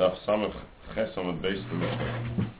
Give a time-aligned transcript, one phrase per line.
[0.00, 0.28] Ches
[1.18, 2.50] on the base of the Mishnah.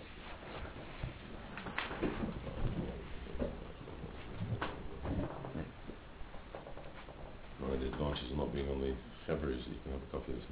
[7.60, 8.94] The advantages of not being on the
[9.26, 10.48] February is you can have a coffee this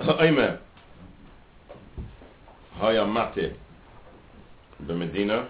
[0.00, 0.20] month.
[0.20, 0.58] Oime.
[2.72, 3.56] Haya Mate.
[4.82, 5.48] B'Medina.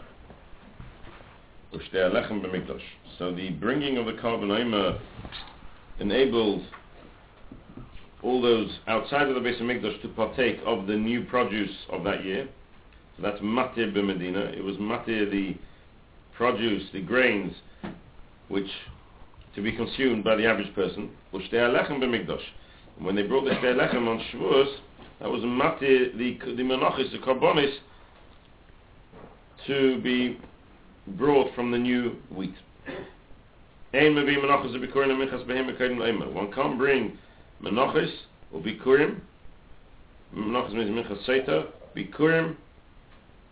[1.72, 2.82] Ushte Alechem B'Mikdash.
[3.18, 4.98] So the bringing of the carbon Oime
[5.98, 6.62] enabled
[8.22, 12.24] all those outside of the Beis Hamikdash to partake of the new produce of that
[12.24, 12.48] year.
[13.16, 14.56] So that's matir b'Medina.
[14.56, 15.56] It was matir the
[16.34, 17.54] produce, the grains,
[18.48, 18.70] which
[19.54, 21.10] to be consumed by the average person.
[21.32, 22.42] U'shtei alechem b'Mikdash.
[22.96, 24.76] And when they brought the shtei alechem on Shavuos,
[25.20, 27.74] that was matir the the menachis, the carbonis,
[29.66, 30.38] to be
[31.06, 32.54] brought from the new wheat.
[33.92, 34.14] One
[36.54, 37.18] can't bring
[37.62, 38.10] menachos
[38.52, 39.20] or bikurim.
[40.34, 41.66] Menachos means minchas seita.
[41.96, 42.56] Bikurim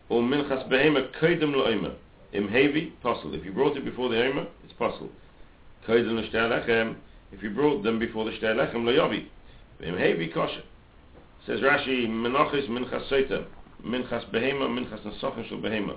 [0.08, 1.94] or minchas behema kodim lo'ema.
[2.33, 3.34] Im heavy, possible.
[3.34, 5.11] If you brought it before the ema, it's possible.
[5.86, 6.97] Kodim l'shtei.
[7.33, 9.27] If you brought them before the shtei lechem lo'yavi.
[9.83, 10.62] Im heavy kosher.
[11.47, 13.47] Says Rashi, menachos minchas seita.
[13.84, 15.97] Minchas behema, minchas nesachim shel behema.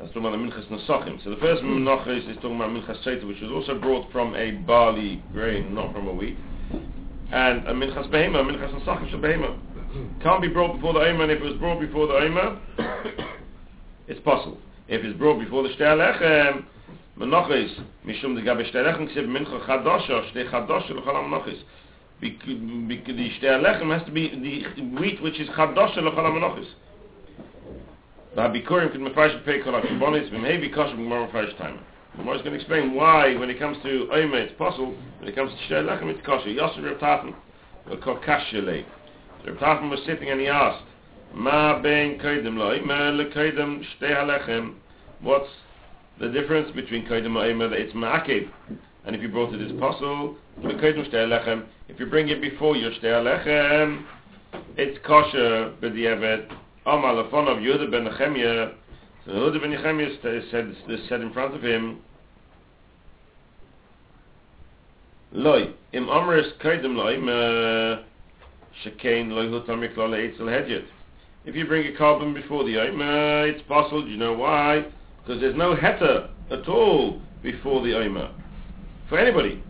[0.00, 1.22] That's talking about the Minchas.
[1.24, 4.52] So the first Menachos is talking about Minchas Seita, which was also brought from a
[4.52, 6.38] barley grain, not from a wheat.
[7.30, 9.58] And a Minchas Behema, Minchas Nasachim Shal.
[10.22, 12.58] Can't be brought before the Omer, and if it was brought before the Omer,
[14.08, 14.56] it's possible.
[14.88, 16.64] If it's brought before the Shtei Alechem,
[17.18, 21.60] Menachos, Mishum de Gabe Shtei Alechem, Mincha Chadasha, Shtei Chadasha, L'chol HaMenachos.
[22.22, 22.30] The
[23.38, 26.68] Shtei has to be the wheat which is Chadasha, L'chol HaMenachos.
[28.34, 31.80] The Habikurim could mefarish pay kol v'mhevi kosher b'gmar mefarish time.
[32.16, 35.34] Gemara is going to explain why, when it comes to Oime, it's possible, when it
[35.34, 36.48] comes to Shtei Lechem, it's kosher.
[36.50, 37.34] Yosef Reb Tarfon,
[37.88, 38.84] will call kashyele.
[39.44, 40.84] Reb Tarfon was sitting and he asked,
[41.34, 44.74] Ma ben koidem lo'ime le'koidem Shtei HaLechem,
[45.20, 45.48] what's
[46.20, 48.48] the difference between koidem lo'ime, that it's ma'akev,
[49.06, 52.76] and if you brought it, it's possible, le'koidem Shtei HaLechem, if you bring it before
[52.76, 54.04] your Shtei HaLechem,
[54.76, 56.48] it's kosher, b'di'evet,
[56.86, 58.70] Amar lefon of Yehuda ben Nehemiah.
[59.24, 60.10] So Yehuda ben Nehemiah
[60.50, 60.74] said,
[61.08, 61.98] said in front of him,
[65.32, 67.16] Loi, im Amris kaidem loi,
[68.84, 70.84] shekain loi hutam yiklal eitzel hedjet.
[71.44, 74.84] If you bring a carbon before the Omer, it's possible, do you know why?
[75.22, 78.30] Because there's no heter at all before the Omer.
[79.08, 79.62] For anybody.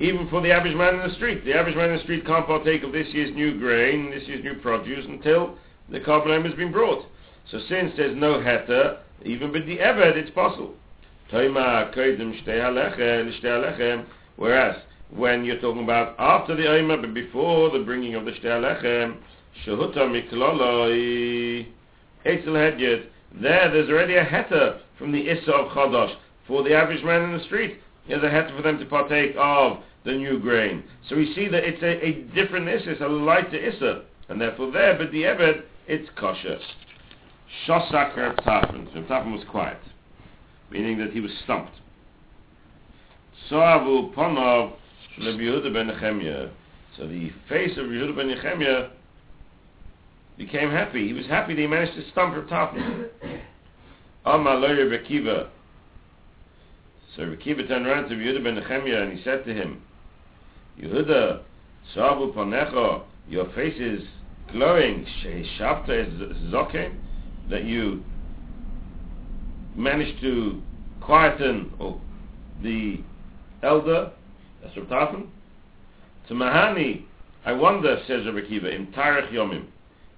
[0.00, 1.44] Even for the average man in the street.
[1.44, 4.44] The average man in the street can't partake of this year's new grain, this year's
[4.44, 5.58] new produce until
[5.90, 7.04] the carbon has been brought.
[7.50, 10.74] So since there's no heter, even with the eved, it's possible.
[14.36, 14.76] Whereas,
[15.10, 19.16] when you're talking about after the Omer, but before the bringing of the Shtei Alechem,
[19.64, 21.66] Shehuta Mikloloi,
[22.24, 23.06] Eitzel Hedyet,
[23.40, 26.14] there, there's already a heter from the Issa of Chadash.
[26.46, 29.78] For the average man in the street, there's a heter for them to partake of
[30.04, 30.84] the new grain.
[31.08, 34.04] So we see that it's a, a different Issa, it's a lighter Issa.
[34.28, 36.58] And therefore there, but the Eved, it's kosher.
[37.66, 39.78] Shosak Reb Tarfon was quiet,
[40.70, 41.72] meaning that he was stumped.
[43.50, 44.72] Soavu Ponov
[45.18, 46.48] Reb Yehuda ben Nehemiah.
[46.96, 48.88] So the face of Yehuda ben Nehemiah
[50.36, 51.06] became happy.
[51.06, 52.48] He was happy that he managed to stump Reb
[54.88, 55.48] Reb Akiva.
[57.14, 59.82] So Reb turned around to Yehuda ben Nehemiah and he said to him,
[60.80, 61.42] Yehuda,
[61.94, 64.02] Soavu Ponecho, your face is
[64.52, 65.06] glowing,
[65.58, 66.94] Shavta is Zoken,
[67.50, 68.02] that you
[69.74, 70.60] managed to
[71.00, 72.00] quieten oh,
[72.62, 73.00] the
[73.62, 74.10] elder, uh,
[74.62, 75.28] that's Rav Tarfon.
[76.28, 77.04] To Mahani,
[77.44, 79.66] I wonder, says Rabbi Kiva, in Tarech Yomim,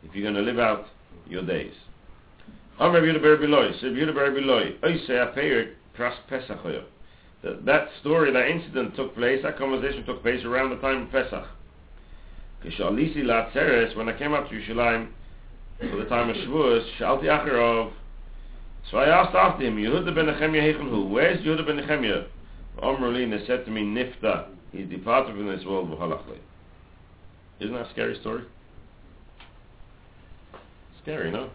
[0.05, 0.87] if you're going to live out
[1.29, 1.75] your days.
[2.81, 6.59] Am Rabbi Yehuda Ber Biloi, said Yehuda Ber Biloi, Oise Apeir Pras Pesach
[7.43, 11.11] that, that story, that incident took place, that conversation took place around the time of
[11.13, 11.47] Pesach.
[12.65, 15.09] When I came up to Yerushalayim
[15.79, 17.93] for the time of Shavuos, Shalti Acharov,
[18.91, 22.25] so I asked after him, Yehuda ben Nehemiah Heichen Hu, where's Yehuda ben Nehemiah?
[22.83, 26.39] Omrulin said to me, Nifta, he's departed from this world, V'halachle.
[27.61, 28.45] Isn't that a scary story?
[31.03, 31.51] Scary, no?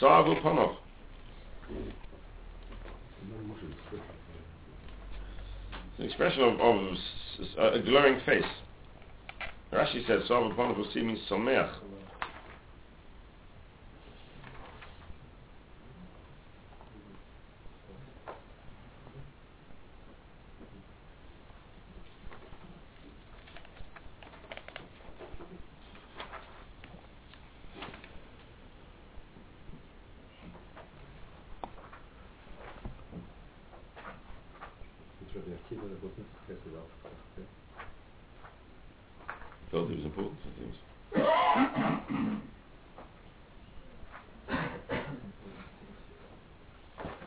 [0.00, 0.76] Sa'avu Panov.
[5.98, 8.44] An expression of, of a glowing face.
[9.72, 11.70] Rashi said, Sa'avu Panov will see me Someach.
[35.34, 37.42] Rabbi Akiva that wasn't successful after
[39.70, 40.76] Felt it was important for things.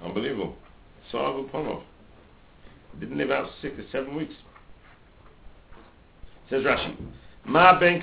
[0.03, 0.55] Unbelievable.
[1.11, 1.83] Sav Upanov.
[2.99, 4.33] Didn't live out six or seven weeks.
[6.49, 6.95] Says Rashi.
[7.45, 8.01] Ma ben.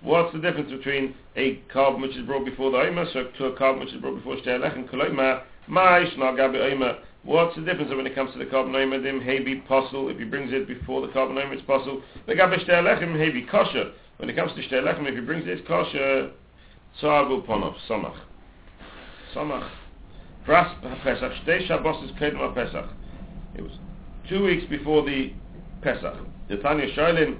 [0.00, 3.56] What's the difference between a carbon which is brought before the oima, so to a
[3.56, 4.88] carbon which is brought before shtei alechem?
[5.68, 6.98] Gabi.
[7.24, 9.02] What's the difference when it comes to the carbon oima?
[9.02, 10.08] Dim hebi possible.
[10.08, 12.02] If he brings it before the carbon oima, it's possible.
[12.26, 13.92] The gabi shtei kosher.
[14.18, 16.30] When it comes to shtei if he brings it, it's kosher.
[17.00, 18.16] Tzar ponov, samach.
[19.34, 19.68] Samach.
[20.46, 22.86] Pras Pesach, Shtei Shabbos is Kedem Pesach.
[23.54, 23.72] It was
[24.28, 25.32] two weeks before the
[25.82, 26.14] Pesach.
[26.48, 27.38] The Tanya Shoilim,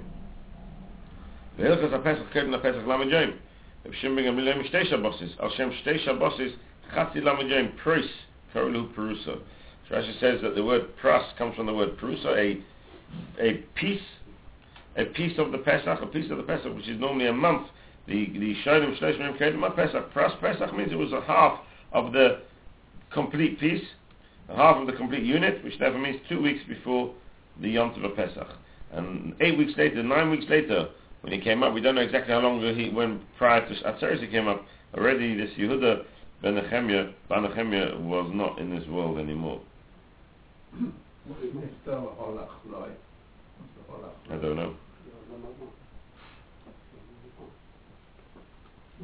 [1.57, 3.33] the Hilchas HaPesach Kedem Pesach Lamed Yom.
[3.85, 6.53] If Shem bring a million Shtei Shabbos is, Al Shem Shtei Shabbos is
[6.93, 8.05] Chatzi Lamed Yom, Pris,
[8.53, 9.39] Karulu Perusa.
[9.87, 12.61] So Rashi says that the word pras comes from the word perusa, a,
[13.43, 14.01] a piece,
[14.95, 17.67] a piece of the Pesach, a piece of the Pesach, which is normally a month.
[18.07, 20.13] The the Shoilim Shtei Shemim Kedem Pesach.
[20.13, 21.59] Pras Pesach means it was a half
[21.91, 22.41] of the
[23.11, 23.83] complete piece,
[24.55, 27.13] half of the complete unit, which therefore means two weeks before
[27.61, 28.47] the Yom Tov of Pesach.
[28.91, 30.89] And eight weeks later, nine weeks later,
[31.21, 34.21] when he came up, we don't know exactly how long he when prior to Atzeres
[34.21, 34.65] he came up.
[34.95, 36.03] Already, this Yehuda
[36.41, 39.61] ben Nehemiah, ben Nehemiah was not in this world anymore.
[44.31, 44.73] I don't know.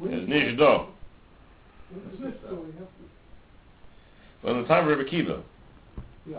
[0.02, 0.86] It's Nishdo.
[4.46, 5.42] Well, in the time of Rebbe Kiva.
[6.24, 6.38] Yeah.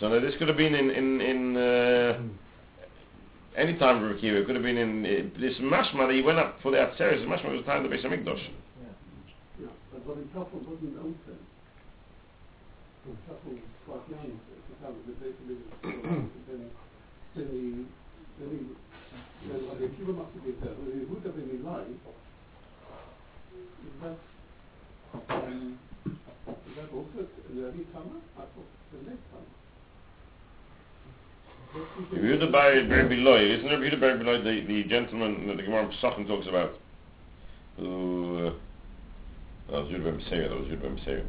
[0.00, 2.18] So now this could have been in in in uh,
[3.54, 4.40] any time of Rebbe Kiva.
[4.40, 7.20] It could have been in uh, this mashma that he went up for the Atzeres.
[7.20, 8.40] The mashma was the time of the Beis Hamikdash.
[9.60, 11.36] Yeah, but when Tafel wasn't open,
[13.28, 16.70] Tafel was quite young, at the time of the Beit Hamikdash, then
[17.36, 17.84] then he
[18.40, 18.64] then he
[19.46, 20.72] then Rabbi Akiva must have been there.
[20.72, 21.84] When Yehuda ben Eli,
[23.84, 24.16] is that
[25.28, 25.78] um,
[26.48, 27.26] is that also
[27.78, 28.20] an early summer?
[28.38, 28.42] I
[28.92, 29.44] the late summer.
[32.14, 35.62] Yehuda Bar Rebbe Loi, isn't it Yehuda Bar Rebbe Loi, the, the gentleman that the
[35.62, 36.72] Gemara Pesachim talks about,
[37.76, 38.52] who, uh,
[39.72, 41.24] that was Yehuda Ben Beseir, that was Yehuda Ben Beseir.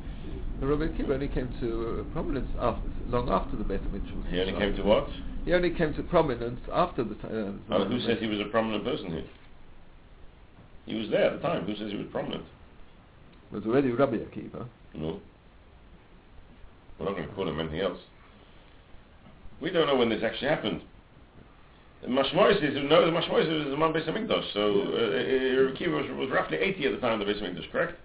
[0.61, 4.51] Rabbi Akiva only came to uh, prominence after, long after the Beit HaMikdash He only
[4.51, 4.59] destroyed.
[4.59, 5.07] came to what?
[5.45, 7.61] He only came to prominence after the time.
[7.69, 9.23] Uh, Uh, who says he was a prominent person here?
[10.85, 11.65] He was there at the time.
[11.65, 12.43] Who says he was prominent?
[13.51, 14.67] was already Rabbi Akiva.
[14.93, 15.19] No.
[16.99, 17.99] We're not going to call him anything else.
[19.61, 20.81] We don't know when this actually happened.
[22.01, 24.53] The Mashmois is no, the Mashmois is the man Beis Hamikdash.
[24.53, 27.41] So uh, uh, Rabbi Akiva was, was roughly 80 at the time of the Beis
[27.43, 27.99] Hamikdash, correct?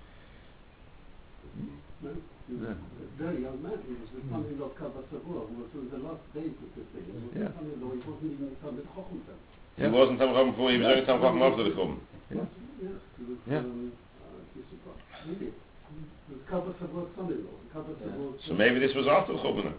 [2.03, 2.11] No,
[2.51, 2.75] Yeah.
[2.75, 3.79] a very young man.
[3.87, 7.07] He was the son-in-law of Kalba was in the last days of the thing.
[7.07, 7.49] He was Yeah.
[7.49, 7.95] the son-in-law.
[7.95, 9.39] He wasn't even the Chochem then.
[9.79, 9.87] Yeah.
[9.87, 10.71] He wasn't Tam Chacham before.
[10.71, 12.01] He was only Tam Chacham after the Chum.
[12.31, 12.37] Yeah.
[12.83, 13.59] Yeah, he was, Yeah.
[13.59, 13.93] um,
[14.27, 15.51] uh,
[15.93, 17.59] he's a- really, he was Kalba Savua's son-in-law.
[17.73, 19.75] Kalba Savua's So maybe this was after the Chum.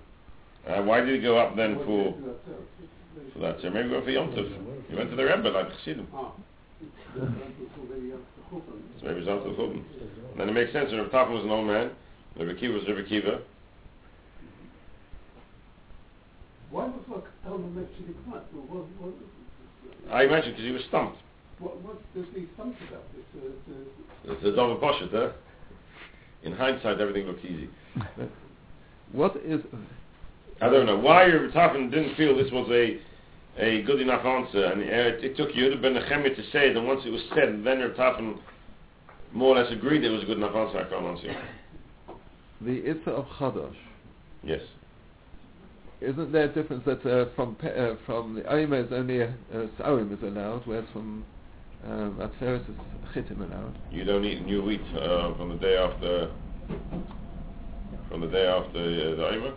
[0.68, 2.76] Uh, why did he go up then for did he do at Tel?
[3.34, 3.62] for that?
[3.62, 4.50] So maybe go for Yom Tov.
[4.90, 6.08] He went to the Rebbe like Chassidim.
[6.14, 6.32] Ah,
[7.16, 8.82] that was already after Chochem.
[9.00, 9.64] So maybe it was after the.
[9.64, 10.92] And then it makes sense.
[10.92, 11.92] Rav Tachman was an old man.
[12.38, 13.42] Rabbi Akiva was Rabbi Akiva.
[16.72, 18.44] Why was like Talmud actually quiet?
[18.52, 21.18] What, what, what, I imagine because he was stumped.
[21.60, 23.24] what, what does he stumped about this?
[23.38, 23.48] Uh,
[24.26, 25.32] the, It's a double poshet, huh?
[26.46, 27.70] In hindsight, everything looks easy.
[29.12, 29.62] What is
[30.60, 33.00] I don't know why Tachman didn't feel this was a
[33.58, 36.86] a good enough answer, and uh, it took Yehuda ben Nechemia to say it, and
[36.86, 38.38] once it was said, then Tachman
[39.32, 40.80] more or less agreed it was a good enough answer.
[40.80, 41.36] I can't answer
[42.62, 43.76] the Itza of Chadash?
[44.44, 44.62] Yes.
[46.02, 49.70] Isn't there a difference that uh, from uh, from the Oima is only uh, is
[49.80, 51.26] allowed, whereas from
[51.86, 52.76] Atzeres is
[53.14, 53.74] Chitim?
[53.92, 56.32] You don't eat new wheat uh, from the day after
[58.10, 59.54] from the day after uh, the Omer.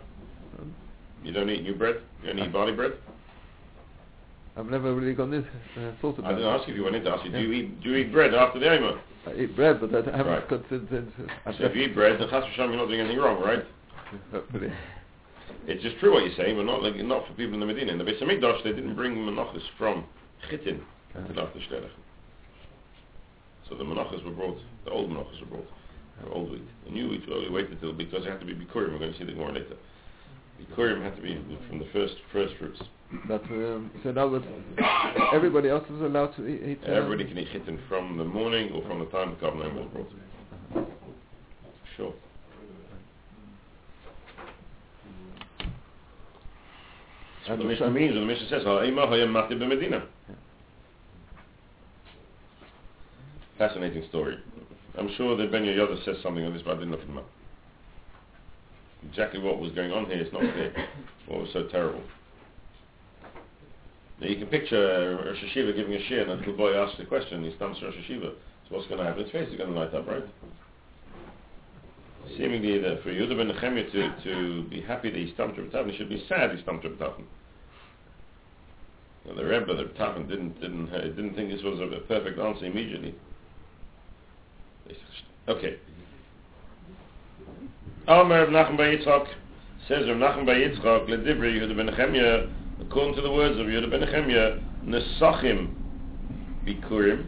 [0.59, 0.75] Um,
[1.23, 1.95] You don't eat new bread.
[2.21, 2.93] You don't eat barley bread.
[4.55, 5.45] I've never really gone this
[5.77, 7.31] uh, thought I didn't ask you if you went in to ask you.
[7.31, 8.99] Do you eat do you eat bread after the Omer?
[9.27, 10.47] I eat bread, but I haven't Right.
[10.47, 11.11] considered.
[11.45, 13.63] I So if you eat bread, then Chas you're not doing anything wrong, right?
[14.31, 14.71] hopefully.
[15.67, 17.91] It's just true what you're saying, but not like not for people in the Medina.
[17.91, 20.05] In the Beis Hamikdash, they didn't bring menachos from
[20.49, 20.81] Chitin
[21.13, 21.89] to Uh, Daf Shterech.
[23.69, 25.67] So the menachas were brought, the old menachas were brought,
[26.23, 26.67] the old wheat.
[26.85, 28.91] The new wheat we waited till because it had to be bikurim.
[28.93, 29.75] We're going to see the more later.
[30.59, 32.81] Bikurim had to be from the first first fruits.
[33.27, 34.43] But um, so now that
[35.33, 36.79] everybody else is allowed to eat.
[36.87, 39.87] Uh, everybody can eat chitin from the morning or from the time the carbonate was
[39.93, 40.87] brought.
[41.95, 42.13] Sure.
[47.47, 48.63] And so the Mishnah means, the Mishnah says,
[53.59, 54.37] Fascinating story.
[54.97, 57.29] I'm sure that Ben Yoda says something on this, but I didn't look him up.
[59.09, 60.73] Exactly what was going on here is not clear.
[61.27, 62.01] What was so terrible?
[64.21, 67.05] Now you can picture Rosh Hashiva giving a shir, and a little boy asks a
[67.05, 68.31] question, he stumps Rosh Hashiva.
[68.31, 69.23] So what's going to happen?
[69.23, 70.23] His face is going to light up, right?
[72.37, 75.97] Seemingly, that for Yehuda ben Nehemiah to, to be happy that he stumped Tarfon, he
[75.97, 77.25] should be sad he stumped Rebbe Tarfon.
[79.25, 83.15] The Rebbe, the Tarfon, didn't didn't didn't think this was a, a perfect answer immediately.
[85.47, 85.77] Okay.
[88.07, 89.27] Amar Rav Nachum Bar Yitzchak
[89.87, 92.47] says Rav Nachum Bar Yitzchak ledivri Yehuda ben Nehemiah,
[92.81, 95.69] according to the words of Yehuda ben Nehemiah, nesachim
[96.65, 97.25] bikurim.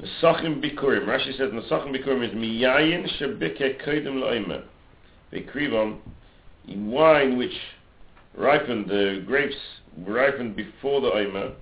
[0.00, 1.06] Nesachim bikurim.
[1.06, 4.62] Rashi says Nesachim bikurim is miyayin shebike kodim la'omer.
[5.32, 5.98] Bekrivam,
[6.66, 7.54] in wine which
[8.36, 9.56] ripened, the grapes
[10.06, 11.52] ripened before the omer,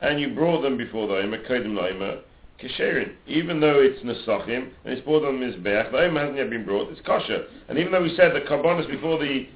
[0.00, 2.20] and you brought them before the omer, kodim la'omer,
[2.62, 3.12] kesherin.
[3.26, 6.90] Even though it's nesachim, and it's brought on mizbeach, the omer hasn't yet been brought,
[6.90, 7.46] it's kosher.
[7.68, 9.46] And even though we said the karbonis before the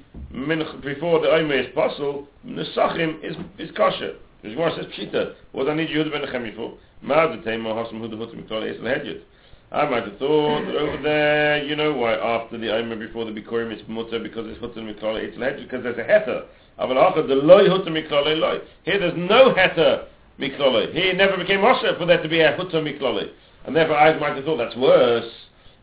[0.81, 4.15] before the omer is possible, nesachim is, is kosher.
[4.43, 6.73] The Gemara says, Pshita, what I need Yehuda ben Nechemi for?
[7.05, 9.21] Ma'ad the Tema Hasam Huda Hutim Mikol Esel Hedjet.
[9.71, 13.31] I might have thought that over there, you know why, after the Omer, before the
[13.31, 16.45] Bikurim, it's Mutter, because it's Hutim Mikol Esel Hedjet, because there's a Heter.
[16.79, 18.57] Aval the Loi Hutim Mikol Loi.
[18.83, 20.05] Here there's no Heter
[20.39, 23.29] Mikol Here it never became Osher for there to be a Hutim Mikol
[23.65, 25.29] And therefore I might have thought that's worse.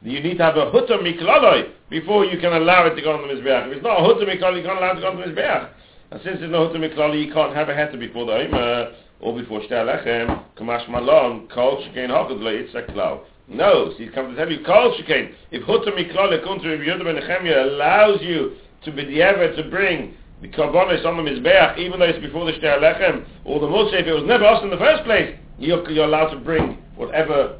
[0.02, 3.26] You need to have a Hutim Mikol before you can allow it to go on
[3.26, 3.68] the Mizbeach.
[3.68, 5.70] If it's not a Hutim Mikol, you can't allow it to go on the Mizbeach.
[6.10, 9.38] And since there's no Hutim Miklali, you can't have a heter before the Omer, or
[9.38, 13.24] before Shter Lechem, Kamash Malon, Kol Shekain Hakad Le Yitzak Klau.
[13.46, 16.84] No, so he's come to tell you, Kol Shekain, if Hutim Miklali, according to Rabbi
[16.84, 18.52] Yehuda ben Nehemiah, allows you
[18.84, 22.44] to be the ever to bring the Karbonis on the Mizbeach, even though it's before
[22.46, 25.36] the Shter Lechem, or the Moshe, if it was never us in the first place,
[25.58, 27.58] you're, you're allowed to bring whatever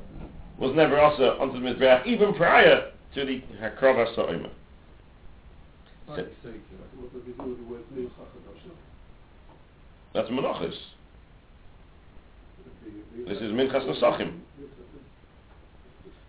[0.59, 4.51] was never us onto the Mizbeach, even prior to the Hakravas Omer.
[6.07, 8.73] What does he do with the word Mincha Chadasha?
[10.15, 10.75] That's Menachos.
[13.27, 14.41] This is Minchas Nesachim.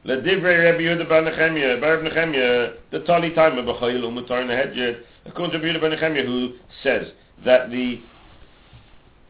[0.10, 5.68] Ledivrei Rabbi Yehuda bar Nechemia, bar Nechemia, the Tali Taima b'chayil u'mutar nehedjet, according to
[5.68, 7.10] Rabbi Yehuda bar Nechemia, who says
[7.46, 8.02] that the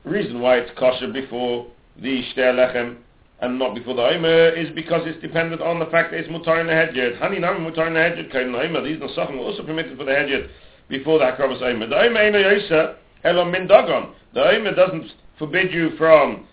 [0.05, 1.67] reason why it's kosher before
[2.01, 2.95] the Shter Lechem
[3.41, 6.63] and not before the Omer is because it's dependent on the fact that it's mutar
[6.63, 7.19] nehedjet.
[7.19, 8.81] Hani nam mutar nehedjet kain Omer.
[8.81, 10.47] These Nesachim were also permitted for the hedjet
[10.87, 11.87] before the Hakravas Omer.
[11.87, 12.95] The Omer ain't a Yosa,
[13.25, 14.13] elo min dagon.
[14.33, 16.47] The Omer doesn't forbid you from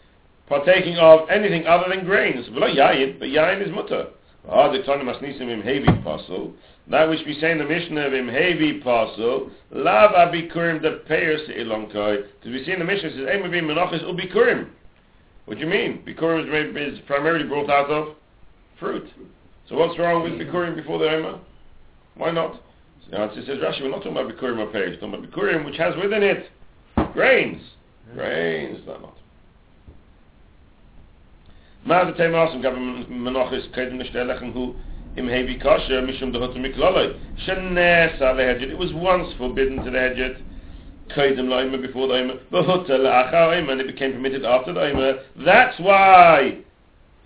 [0.48, 2.48] partaking of anything other than grains.
[2.48, 4.08] V'lo yayin, but yayin is mutter.
[4.48, 4.70] Ah.
[6.88, 11.40] That which we say in the Mishnah of im heavy parcel, lav abikurim the payers
[11.50, 12.22] ilonkai.
[12.40, 14.68] Because we see in the Mishnah it says, Eim bim menachis ubikurim.
[15.46, 16.02] What do you mean?
[16.06, 18.14] Bikurim is, primarily brought out of
[18.78, 19.08] fruit.
[19.68, 21.40] So what's wrong with bikurim before the Ema?
[22.16, 22.60] Why not?
[23.10, 24.96] The answer says Rashi, we're not talking about bikurim or payers.
[25.00, 26.50] We're talking about bikurim which has within it
[27.12, 27.62] grains.
[28.14, 28.80] Grains.
[31.85, 34.73] מה זה תימה עושים גם מנוחס קדם לשתי הלחם הוא
[35.17, 37.13] im heavy kosher mishum the hotu mikloloi
[37.45, 40.37] shenesa lehedget it was once forbidden to the hedget
[41.09, 45.19] kaidem loimer before the oimer v'huta la'achar oimer and it became permitted after the oimer
[45.45, 46.57] that's why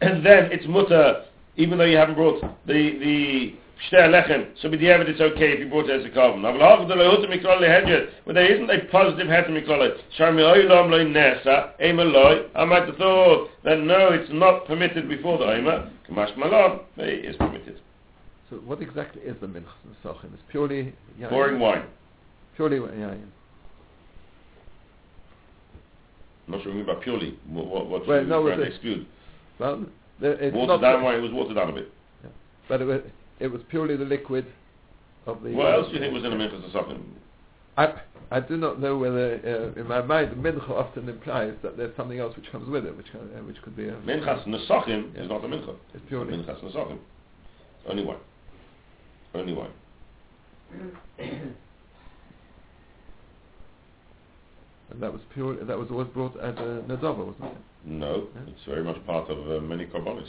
[0.02, 1.24] and then it's mutter
[1.58, 3.54] even though you haven't brought the the
[3.89, 6.43] shter lechem so with the evidence it's okay if you brought it as a carbon
[6.43, 10.91] now v'lach the hotu mikloloi hedget but there isn't a positive heter mikloloi sharmi oilam
[10.91, 15.45] loy nesa oimer loy I might have thought that no it's not permitted before the
[15.45, 17.79] oimer kamash malon it is permitted
[18.51, 20.35] So what exactly is the Minchas Nesachim?
[20.35, 21.29] It's purely yayin.
[21.29, 21.85] pouring wine
[22.57, 23.29] Purely yayin.
[26.47, 27.39] I'm not sure what you mean by purely.
[27.49, 29.07] What, what, what Well, no, trying to exclude?
[29.61, 29.87] Well,
[30.21, 31.93] the, it's Watered not down wine, it was watered down a bit.
[32.69, 33.01] but it was,
[33.41, 34.47] it was purely the liquid
[35.27, 35.51] of the.
[35.51, 37.03] What else do you think was in the Minchas or something?
[37.77, 41.77] I I do not know whether uh, in my mind the mincha often implies that
[41.77, 44.45] there's something else which comes with it, which can, uh, which could be a, Minchas
[44.47, 45.75] Nesachim is not the Mincha.
[45.95, 46.37] it's purely.
[46.37, 46.99] Minchas Nesachim.
[47.89, 48.19] Only one.
[49.35, 49.71] Only one.
[54.91, 55.55] And that was pure.
[55.65, 57.57] That was always brought as a nadava, wasn't it?
[57.85, 58.41] No, Yeah.
[58.49, 60.27] it's very much part of uh, many carbonis.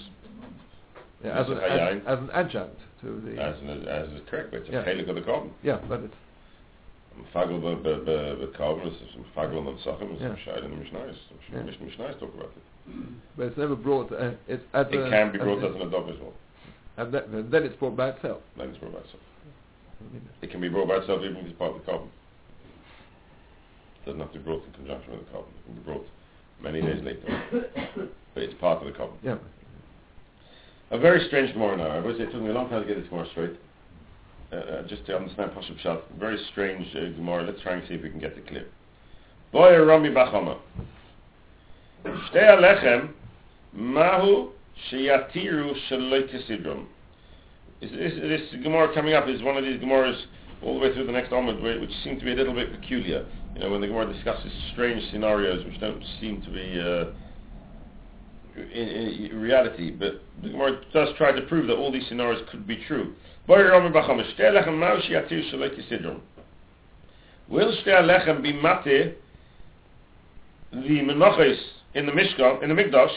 [1.24, 3.42] Yeah, as, an, as, as an adjunct to the.
[3.42, 4.84] As, an, as is correct, but it's a Yeah.
[4.86, 5.52] chelik of the carbon.
[5.64, 6.16] yeah, but it's
[7.36, 10.72] Fagel be be be be carbon is some fagel on Nesachim is some shayla in.
[10.72, 11.12] Yeah.
[11.52, 12.96] Some Mishnayos talk about it.
[13.38, 14.12] but it's never brought.
[14.12, 16.34] Uh, it's as It a, can be brought a- as an adov as well.
[16.98, 18.42] and then, then it's brought by itself.
[18.58, 19.22] Then it's brought by itself.
[20.42, 22.08] It can be brought by itself even if it's part of the carbon.
[24.02, 25.52] It doesn't have to be brought in conjunction with the carbon.
[25.60, 26.06] It can be brought
[26.64, 28.10] many days later.
[28.34, 29.18] but it's part of the carbon.
[29.22, 29.36] yeah.
[30.92, 31.88] A very strange Gemara now.
[31.88, 33.56] I would say it took me a long time to get this Gemara straight.
[34.52, 36.02] Uh, uh, just to understand Pashup Pshat.
[36.20, 37.44] Very strange uh, Gemara.
[37.44, 38.66] Let's try and see if we can get it clear.
[39.54, 40.58] Boy Rami bar Chama.
[42.06, 43.12] Shtei Alechem
[43.72, 44.50] Mahu
[44.92, 46.86] Sheyatiru Shaloi.
[47.80, 50.22] Is this, this Gemara coming up is one of these Gemaras
[50.62, 53.26] all the way through the next Amud, which seem to be a little bit peculiar.
[53.56, 57.12] You know, when the Gemara discusses strange scenarios which don't seem to be uh,
[58.56, 62.68] in, in reality, but the Gemara does try to prove that all these scenarios could
[62.68, 63.14] be true.
[63.48, 63.72] Will
[68.42, 69.18] be mate
[70.72, 71.58] the menachos
[71.94, 73.14] in the Mishkan, in the Mikdash,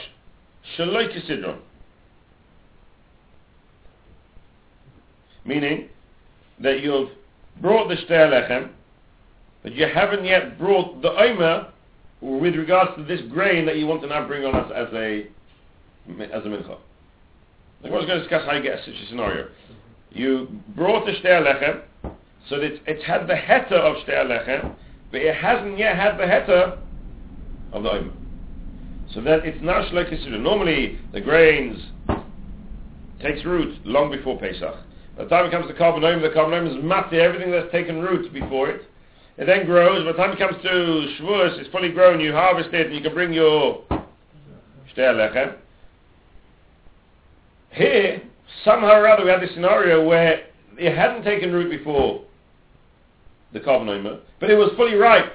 [0.77, 1.59] shaloi.
[5.45, 5.89] Meaning
[6.61, 7.11] that you've
[7.61, 8.71] brought the shtei lechem,
[9.63, 11.69] but you haven't yet brought the omer
[12.25, 15.27] with regards to this grain that you want to now bring on as, as a
[16.33, 16.79] as a mincha.
[17.83, 19.49] Gemara is going to discuss how you get such a scenario.
[20.11, 21.83] You brought the shtei lechem,
[22.49, 24.75] so that it's had the heter of shtei lechem,
[25.13, 26.79] but it hasn't yet had the heter
[27.73, 28.13] of the omer.
[29.13, 30.41] So that it's now shloik Yisrael.
[30.41, 31.79] Normally, the grains
[33.21, 34.77] takes root long before Pesach.
[35.19, 37.71] By the time it comes to carbon omer, the carbon omer is mati, everything that's
[37.71, 38.83] taken root before it.
[39.37, 40.05] It then grows.
[40.05, 42.21] By the time it comes to Shavuos, it's fully grown.
[42.21, 43.83] You harvest it, and you can bring your
[44.97, 45.57] shtei lechem.
[47.71, 48.23] Here,
[48.65, 50.45] somehow or other, we had this scenario where
[50.79, 52.23] it hadn't taken root before
[53.53, 55.33] the carbon omer, but it was fully ripe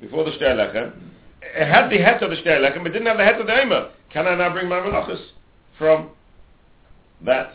[0.00, 0.92] before the shtei lechem.
[1.42, 3.52] It had the head of the shtei lechem, but didn't have the head of the
[3.52, 3.90] omer.
[4.12, 5.20] Can I now bring my menachos
[5.78, 6.10] from
[7.24, 7.54] that?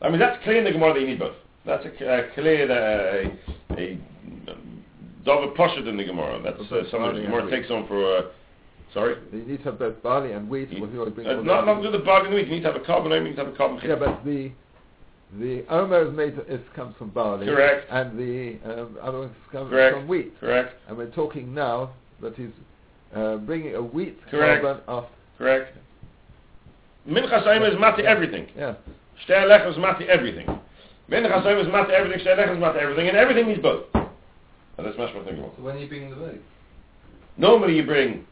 [0.00, 1.34] I mean, that's clear in the Gemara that you need both.
[1.64, 3.76] That's a, clear uh,
[5.24, 6.40] double poshet in the Gemara.
[6.42, 8.04] That's uh, something the Gemara takes on for.
[8.18, 8.22] Uh,
[8.92, 9.16] sorry.
[9.32, 10.70] You need to have both barley and wheat.
[10.70, 12.46] You- you bring uh, not the- not do the bargain wheat.
[12.48, 13.12] You need to have a carbon.
[13.12, 14.52] You need to have a carbon Yeah, but the
[15.38, 17.46] the omer is made it comes from barley.
[17.46, 17.86] Correct.
[17.90, 19.96] And the um, other one comes Correct.
[19.96, 20.38] from wheat.
[20.40, 20.74] Correct.
[20.88, 22.50] And we're talking now that he's
[23.14, 24.62] uh, bringing a wheat Correct.
[24.62, 25.06] carbon off.
[25.38, 25.74] Correct.
[27.08, 28.46] Minchas omer is mati everything.
[28.56, 28.74] Yeah.
[29.26, 30.46] Shtei lechem is mati everything.
[31.10, 32.24] Minchas omer is mati everything.
[32.24, 33.84] Shtei lechem is mati everything, and everything needs both.
[34.82, 35.48] And that's much more thinking.
[35.56, 36.40] So when are you bringing the vote?
[37.38, 38.26] Normally you bring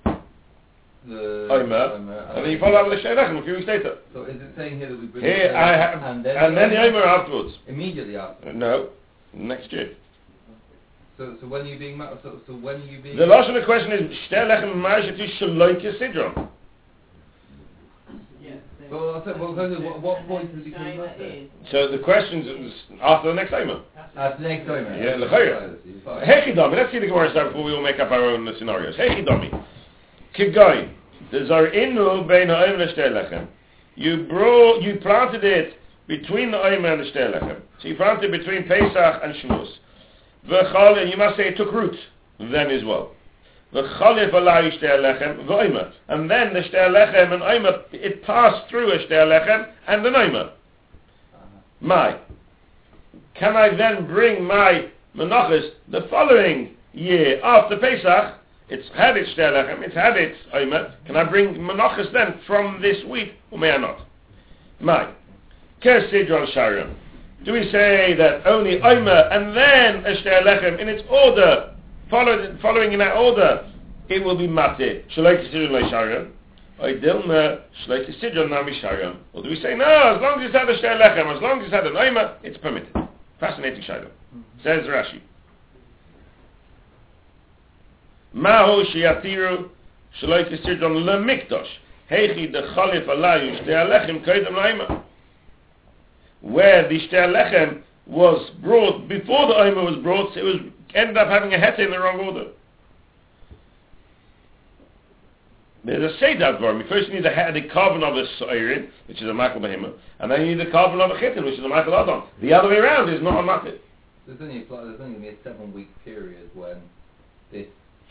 [1.06, 3.68] The omer, Omer, and then you follow up with the shtei lechem a few weeks
[3.68, 3.98] later.
[4.12, 6.54] So is it saying here that we bring Here the I have, and and then,
[6.56, 7.54] then the omer afterwards.
[7.68, 8.48] immediately after?
[8.48, 8.88] Uh, No,
[9.32, 9.94] next year.
[11.16, 13.54] So so when are you being so so when are you being The last of
[13.54, 16.48] the question is shtei lechem ma'ashet is sidron.
[18.90, 21.46] Well, I said, well, Jose, what, what point does it become matter?
[21.70, 23.82] So the questions is after the next omer.
[24.16, 24.96] After the next Omer.
[24.96, 25.76] Yeah, l'chayra.
[26.04, 26.26] Fine.
[26.26, 28.96] Hechidami, let's see the Gemara start before we all make up our own uh, scenarios.
[28.96, 29.64] Hechidami.
[30.36, 30.92] Kigoy.
[31.30, 33.46] The zar'inu bein ha'omer l'shtei lechem.
[33.94, 35.74] You brought, you planted it
[36.08, 37.60] between the omer and the shtei lechem.
[37.80, 39.68] So you planted it between Pesach and Shavuos.
[40.48, 41.94] V'chal, and you must say it took root
[42.40, 43.12] then as well.
[43.72, 43.84] And
[46.28, 50.50] then the shtei lechem and omer, it passed through a shtei lechem and an omer.
[51.80, 52.18] My.
[53.34, 58.34] Can I then bring my menachas the following year after Pesach?
[58.68, 60.94] It's had its shtei lechem, it's had its omer.
[61.06, 64.00] Can I bring menachas then from this week, or may I not?
[64.80, 65.12] My.
[65.80, 66.96] Kesidron Sharon.
[67.44, 71.74] Do we say that only omer and then a in its order,
[72.10, 73.70] followed, following in that order,
[74.08, 75.08] it will be mate.
[75.16, 76.32] Shalai Kesidron Le Sharon.
[76.82, 78.72] Oy dilma shlei Kesidron Nami
[79.34, 81.60] Or do we say, no, as long as it's had a shtei lechem, as long
[81.60, 82.92] as it's an omer, it's permitted.
[83.38, 84.10] Fascinating shadow.
[84.64, 85.20] Says Rashi.
[88.32, 89.68] Mahu shiatiru
[90.22, 91.68] shaloi kisirton lemikdosh.
[92.10, 95.02] Heichi de chalif alayu shtei alechem koidem laima.
[96.40, 100.56] Where the shtei alechem was brought, before the omer was brought, it was
[100.94, 102.46] ended up having a hete in the wrong order.
[105.84, 106.82] There's a Seder Dvarim.
[106.82, 109.60] You first you need the, he- the carbon of a Soirin, which is a Michael
[109.62, 112.24] Behema, and then you need the carbon of a Chitin, which is a Michael Adon.
[112.42, 113.78] The other way around is not a Matit.
[114.26, 116.76] There's only, a, there's only going to be a seven week period when
[117.50, 117.66] this.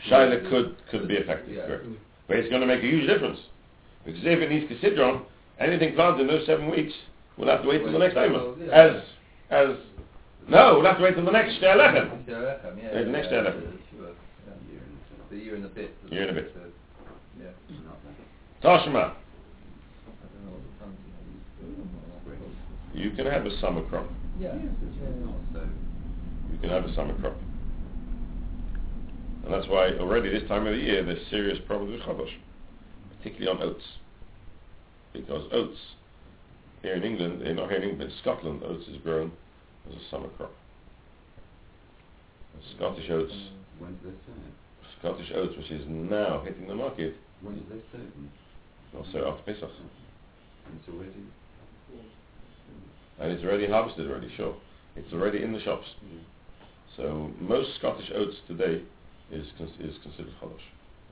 [0.08, 1.66] Shaila could, could be effective, Yeah.
[1.66, 1.84] correct.
[2.26, 3.38] But it's going to make a huge difference.
[4.04, 5.22] Because if it needs Kisidron,
[5.58, 6.92] anything planted in those seven weeks,
[7.36, 8.32] we'll have to wait till the next time.
[8.32, 8.72] Yeah.
[8.72, 9.02] As,
[9.50, 9.76] as,
[10.48, 12.22] no, we'll have to wait till the next Shtei Lechem.
[12.26, 12.56] Yeah.
[12.76, 13.78] Yeah, the next yeah, Shtei Lechem.
[13.90, 14.80] sure, yeah.
[15.30, 15.94] The year and a bit.
[16.10, 16.56] Year and a bit.
[17.38, 17.46] Yeah.
[18.62, 21.64] Tashma, I don't know what the times are.
[21.64, 22.50] I'm not very well.
[22.94, 24.06] you can have a summer crop.
[24.38, 24.54] Yeah.
[24.54, 25.68] It's not so.
[26.52, 27.36] You can have a summer crop.
[29.44, 32.32] And that's why already this time of the year there's serious problems with Chodosh,
[33.16, 33.84] particularly on oats.
[35.12, 35.78] Because oats,
[36.82, 39.32] here in England, not here in England, but in Scotland, oats is grown
[39.90, 40.52] as a summer crop.
[42.76, 43.32] Scottish oats,
[43.78, 44.54] When do they sow it?
[44.98, 48.30] Scottish oats, which is now hitting the market, When do they sow them?
[48.96, 49.70] also after Pesach.
[50.66, 51.24] And it's already...
[53.20, 54.54] And it's already harvested already, sure.
[54.96, 55.86] It's already in the shops.
[56.96, 58.82] So most Scottish oats today
[59.30, 60.66] is cons- is considered chodosh.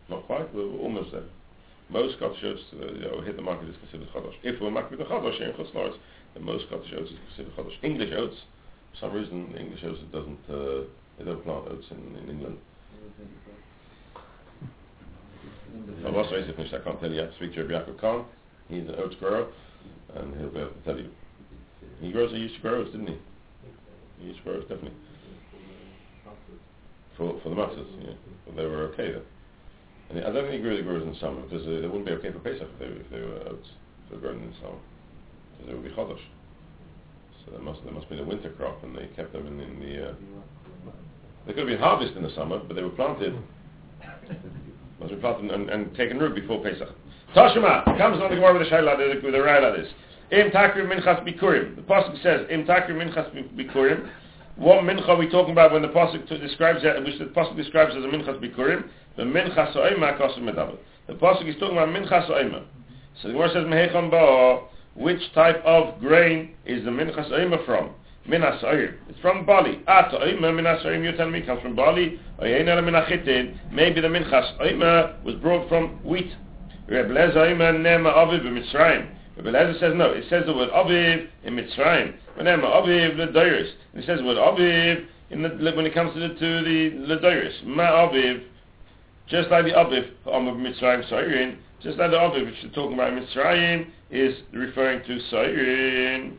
[0.09, 1.29] Not quite, but we're almost there.
[1.91, 4.35] Most Scottish oats uh, you know, hit the market is considered chodosh.
[4.43, 5.97] If we're market with the here in Chutzlaritz,
[6.35, 7.77] then most Scottish oats is considered chodosh.
[7.83, 8.37] English oats,
[8.92, 10.85] for some reason, English oats doesn't uh,
[11.18, 12.59] they don't plant oats in, in England.
[16.07, 17.22] I was raised in I can't tell you.
[17.22, 18.24] I speak to Rabbi Yaakov Khan.
[18.68, 19.48] He's an oats grower,
[20.14, 21.11] and he'll be able to tell you.
[22.01, 22.31] He grows.
[22.31, 23.18] He used to grow oats, didn't he?
[24.20, 24.92] He used to grow oats, definitely.
[27.16, 28.12] For for the matzahs, yeah.
[28.46, 29.22] But they were okay then.
[30.11, 32.12] And I don't think he grew the growers in summer because uh, they wouldn't be
[32.12, 33.68] okay for Pesach if they, if they were oats.
[34.05, 34.79] If they were grown in summer,
[35.53, 36.24] because they would be chodosh.
[37.49, 39.81] So there must there must be a winter crop, and they kept them in, in
[39.81, 40.11] the.
[40.11, 40.15] Uh,
[41.47, 43.35] they could have been harvested in the summer, but they were planted.
[45.01, 46.89] Must be planted and, and taken root before Pesach.
[47.35, 49.89] Tashima comes on the Gemara with a shayla with a raya this.
[50.31, 51.77] Im takri minchas bikurim.
[51.77, 54.11] The pasuk says im takri minchas bikurim.
[54.57, 57.95] What mincha are we talking about when the pasuk describes that, which the pasuk describes
[57.97, 58.89] as a minchas bikurim?
[59.17, 60.77] The minchas oima kosim medaber.
[61.07, 62.65] The pasuk is talking about minchas oima.
[63.23, 64.69] So the Gemara says mehecham ba.
[64.99, 67.91] Which type of grain is the minchas oima from?
[68.29, 68.95] Minas Oim.
[69.09, 69.81] It's from barley.
[69.89, 72.21] At Oima Minas Oim, you tell me, comes from barley.
[72.39, 73.57] Oyena Minachitin.
[73.73, 76.31] Maybe the Minchas Oima was brought from wheat.
[76.89, 79.09] Reb Lezer Oima Nema Aviv Mitzrayim.
[79.37, 80.11] Reb Lezer says no.
[80.11, 82.15] It says the word Aviv in Mitzrayim.
[82.39, 83.71] Nema Aviv Ledairis.
[83.95, 87.65] It says the word Aviv in the, when it comes to the, to the Ledairis.
[87.65, 88.43] Ma Aviv.
[89.31, 91.59] Just like the Aviv um, of Mitzrayim Sairin.
[91.83, 96.37] Just like the Aviv which we're talking about Mitzrayim is referring to Sairin.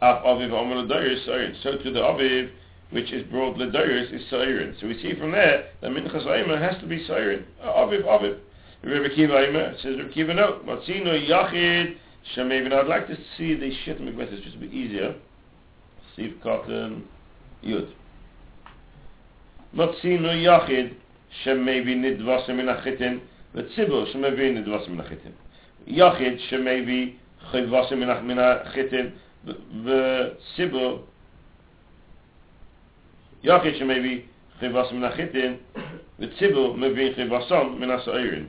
[0.00, 1.54] Af Aviv Amar Ledairis Sairin.
[1.62, 2.50] So to the Aviv
[2.90, 4.74] which is brought Ledairis is Sairin.
[4.80, 7.44] So we see from there that Minchas Aima has to be Sairin.
[7.64, 8.38] Aviv, Aviv.
[8.82, 10.60] Rebbe Kiva Aima says Rebbe Kiva no.
[10.64, 11.94] Matzino Yachid
[12.34, 12.72] Shemevin.
[12.72, 15.14] I'd like to see the shit McMethod just a bit easier.
[16.14, 17.04] Steve Cotton
[17.64, 17.88] Yud.
[19.76, 20.96] Matzino Yachid
[21.44, 23.20] Shemevi Nidvasim Min Achitin
[23.54, 25.32] V'tzibur Shemevi Nidvasim Min Achitin.
[25.88, 27.14] Yachid Shemevi
[27.52, 29.12] Chivvasim Min Achitin
[29.84, 31.04] וציבור
[33.44, 34.20] יחיד שמביא
[34.58, 35.56] חיבס מן החיטין
[36.18, 38.46] וציבור מביא חיבסם מן הסעיrin.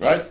[0.00, 0.22] Right?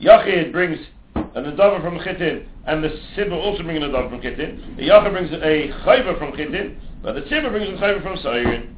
[0.00, 0.78] Yachid brings
[1.14, 4.76] an adava from Chitin, and the Sibba also brings an adava from Chitin.
[4.78, 8.74] The Yachid brings a chayva from Chitin, but the Sibba brings a chayva from Sairin.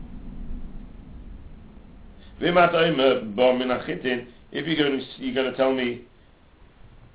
[2.39, 2.45] If
[4.67, 6.03] you're going to, you're going to tell me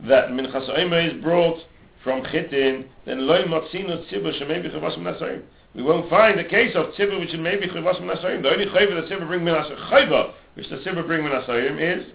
[0.08, 1.60] that Minchas is brought
[2.04, 5.44] from Chitin, then loy matzino tzibur shemaybi chavas min
[5.76, 8.10] We won't find a case of tzibur which is maybe chavas min
[8.42, 11.32] The only chayva that tzibur bring min chayva which the tzibur bring min
[11.80, 12.06] is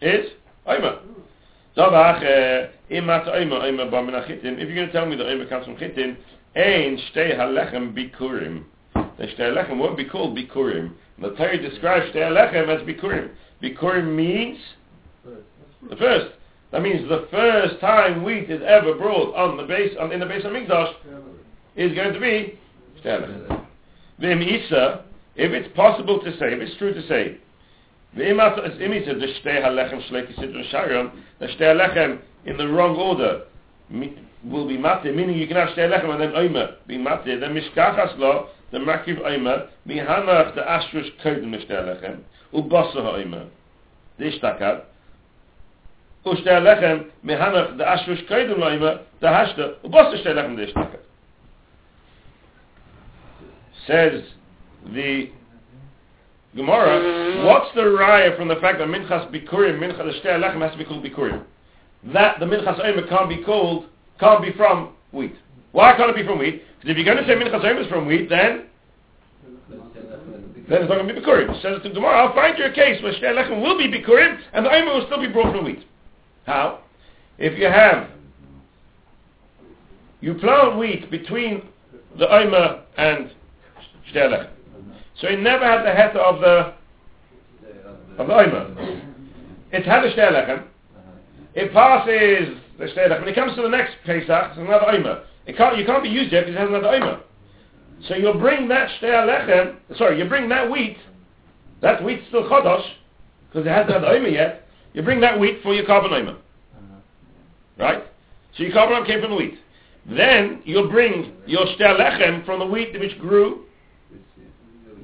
[0.00, 0.30] is
[0.66, 1.00] Oima.
[1.76, 4.58] Davach imat Oima Oima ba min Chitin.
[4.58, 6.16] If you're going to tell me that Oima comes from Chitin,
[6.54, 8.64] ein shtei halechem bikurim.
[8.94, 10.92] Then shtei halechem won't be called bikurim.
[11.18, 13.30] The Torah describes shtei halechem as bikurim.
[13.62, 14.58] Bikurim means
[15.88, 16.32] the first.
[16.72, 20.26] That means the first time wheat is ever brought on the base on, in the
[20.26, 20.92] base of Mikdash
[21.76, 22.58] is going to be
[23.02, 23.64] Shtelech.
[24.20, 25.04] V'im Isa,
[25.36, 27.38] if it's possible to say, if it's true to say,
[28.16, 33.44] V'im Isa, the Shtei HaLechem Shleki Sidron Sharon, the Shtei HaLechem in the wrong order
[34.44, 37.54] will be Mate, meaning you can have Shtei HaLechem and then Omer be Mate, then
[37.54, 42.19] Mishkachas Lo, the Makiv Omer, Mihanach the Ashrush Kodem Shtei HaLechem,
[42.53, 43.49] Ubasa HaOmer,
[44.17, 44.83] the Ishtakad,
[46.27, 50.99] ושתי הלחם מהנך דאשרוש קודם לא אימא דהשת ובוס שתי לחם דשתקת.
[53.87, 54.21] Says
[54.93, 55.31] the
[56.55, 60.71] Gemara, what's the raya from the fact that Minchas Bikurim, Minchas the Shtei Lechem has
[60.73, 61.43] to be called Bikurim?
[62.13, 63.85] That the Minchas Omer can't be called,
[64.19, 65.35] can't be from wheat.
[65.76, 66.62] Why can't it be from wheat?
[66.80, 68.64] Because if you're going to say Minchas is from wheat, then
[69.68, 71.52] then it's not going to be Bikurim.
[71.60, 74.64] Says the tomorrow, I'll find you a case where Shtei Lechem will be Bikurim and
[74.64, 75.84] the Omer will still be brought from wheat.
[76.46, 76.80] How?
[77.36, 78.08] If you have,
[80.22, 81.68] you plant wheat between
[82.18, 83.32] the Omer and
[84.10, 84.48] Shtelech.
[85.20, 86.72] So it never had the heter of the
[88.18, 89.02] of the Omer.
[89.72, 90.64] It had a Shtelech.
[91.54, 93.20] It passes the Shtei Lechem.
[93.20, 95.24] When it comes to the next Pesach, it's another Omer.
[95.46, 97.20] It can't, you can't be used yet because it has another Omer.
[98.08, 100.98] So you'll bring that Shtei Lechem, sorry, you bring that wheat,
[101.80, 102.84] that wheat's still Chodosh,
[103.48, 106.32] because it hasn't had the Omer yet, you bring that wheat for your carbon Omer.
[106.32, 106.94] Uh-huh.
[107.78, 108.02] Right?
[108.56, 109.58] So your carbon Omer came from the wheat.
[110.08, 113.64] Then you'll bring your Shtei Lechem from the wheat which grew,
[114.10, 114.20] Which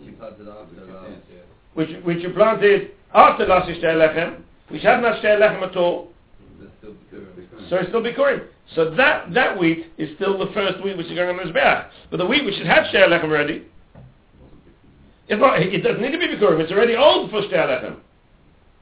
[0.04, 1.42] you planted after last year.
[1.74, 5.76] which, which you planted after last year's Shtei Lechem, which hasn't had Shtei Lechem at
[5.76, 6.12] all,
[6.58, 7.70] There's still Bikurim.
[7.70, 8.46] So it's still Bikurim.
[8.74, 11.88] So that, that wheat is still the first wheat which is going on the Mizbeach.
[12.10, 13.66] But the wheat which has had Shtea Lechem already,
[15.28, 16.60] it's not, it doesn't need to be Bikurim.
[16.60, 17.96] It's already old for Lechem.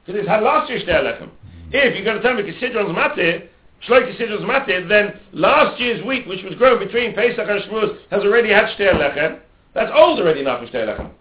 [0.05, 1.29] Because it's had last year's Lechem.
[1.71, 3.49] If you're going to tell me Kisidron's Mate,
[3.87, 8.23] Shloi Kisidron's Mate, then last year's wheat which was grown between Pesach and Shavuos has
[8.23, 9.39] already had Lechem.
[9.73, 11.11] That's old already now for Lechem.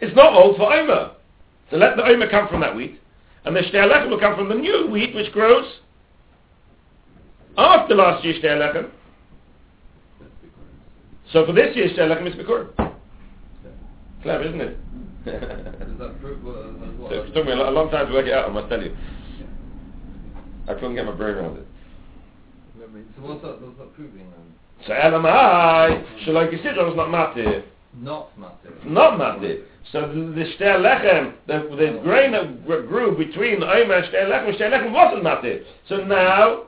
[0.00, 1.12] It's not old for Omer.
[1.70, 2.98] So let the Omer come from that wheat.
[3.44, 5.66] And the Lechem will come from the new wheat which grows
[7.56, 8.90] after last year's Shtea Lechem.
[10.20, 11.32] That's the current.
[11.32, 12.92] So for this year's Shtea Lechem, it's Bikurim.
[14.22, 14.78] Clever, isn't it?
[16.20, 16.98] Prove what?
[16.98, 18.52] what so it took me a lo- a long time to work it out, I
[18.52, 18.96] must tell you.
[20.68, 21.66] I couldn't get my brain around it.
[23.16, 24.86] So what's that, what's that proving then?
[24.86, 27.64] So Elamai, Shaloi Kisidron is not matir.
[27.94, 28.74] Not matter.
[28.84, 29.64] Not matir.
[29.92, 34.28] So the, the Shtea Lechem, the, the grain that grew between the Omer and Shtea
[34.28, 35.64] Lechem, Shtea Lechem wasn't matir.
[35.88, 36.64] So now,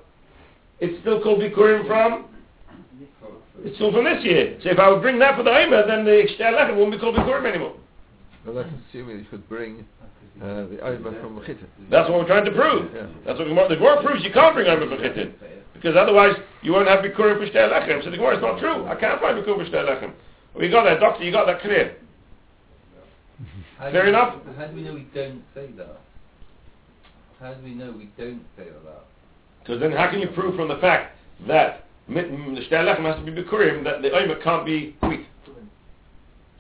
[0.84, 2.26] it's still called Bikurim from,
[3.64, 4.58] it's still from this year.
[4.62, 6.98] So if I would bring that for the Omer, then the Shtea Lechem won't be
[6.98, 7.76] called Bikurim anymore.
[8.44, 9.86] Well, that's assuming you could bring
[10.42, 11.66] uh, the Omer from Chittim.
[11.90, 12.92] That's what we're trying to prove.
[12.94, 13.06] Yeah.
[13.24, 15.34] That's what the Gemara, the Gemara proves you can't bring Omer from Chittin.
[15.72, 18.04] Because otherwise you won't have Bikurim for Shtei Lechem.
[18.04, 18.86] So the Gemara, it's not true.
[18.86, 20.12] I can't find Bikurim for Shtei Lechem.
[20.54, 21.96] Well, you got that, doctor, you got that clear.
[23.78, 24.34] How Fair do we- enough.
[24.56, 26.00] How do we know we don't say that?
[27.40, 29.04] How do we know we don't say that?
[29.64, 31.16] Because then how can you prove from the fact
[31.48, 35.26] that the Shtei Lechem has to be Bikurim that the Omer can't be wheat?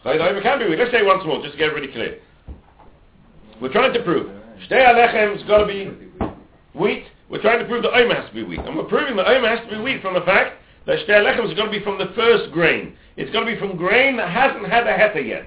[0.04, 0.78] The Omer can't be wheat.
[0.78, 2.18] Let's say once more, just to get really clear.
[3.60, 4.30] We're trying to prove
[4.68, 5.90] Shtei Lechem has got to be
[6.72, 7.04] wheat.
[7.28, 8.60] We're trying to prove the Omer has to be wheat.
[8.60, 11.46] And we're proving the Omer has to be wheat from the fact that Shtei Lechem
[11.46, 12.96] is going to be from the first grain.
[13.18, 15.46] It's going to be from grain that hasn't had a heta yet.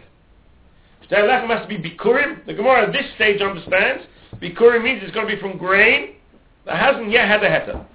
[1.10, 2.46] Shtei Lechem has to be Bikurim.
[2.46, 4.04] The Gemara at this stage understands
[4.36, 6.17] Bikurim means it's going to be from grain
[6.68, 7.86] that hasn't yet had a heta.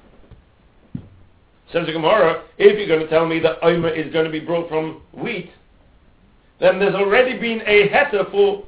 [1.72, 4.40] Says the Gemara, if you're going to tell me that Omer is going to be
[4.40, 5.50] brought from wheat,
[6.58, 8.64] then there's already been a heta for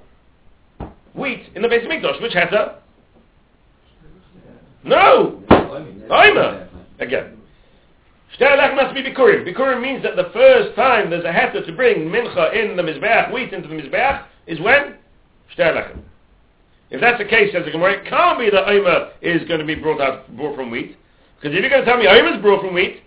[1.14, 2.20] wheat in the base of Mikdash.
[2.22, 2.76] Which heta?
[4.84, 5.42] No!
[6.10, 6.68] Omer!
[6.98, 7.38] Again.
[8.38, 9.46] Shtei Lechem must be Bikurim.
[9.46, 13.32] Bikurim means that the first time there's a heta to bring mincha in the Mizbeach,
[13.32, 14.96] wheat into the Mizbeach, is when?
[15.56, 16.00] Shtei Lechem.
[16.94, 19.66] If that's the case, says the Gemara, it can't be that Omer is going to
[19.66, 20.96] be brought out brought from wheat.
[21.34, 23.02] Because if you're going to tell me Omer is brought from wheat,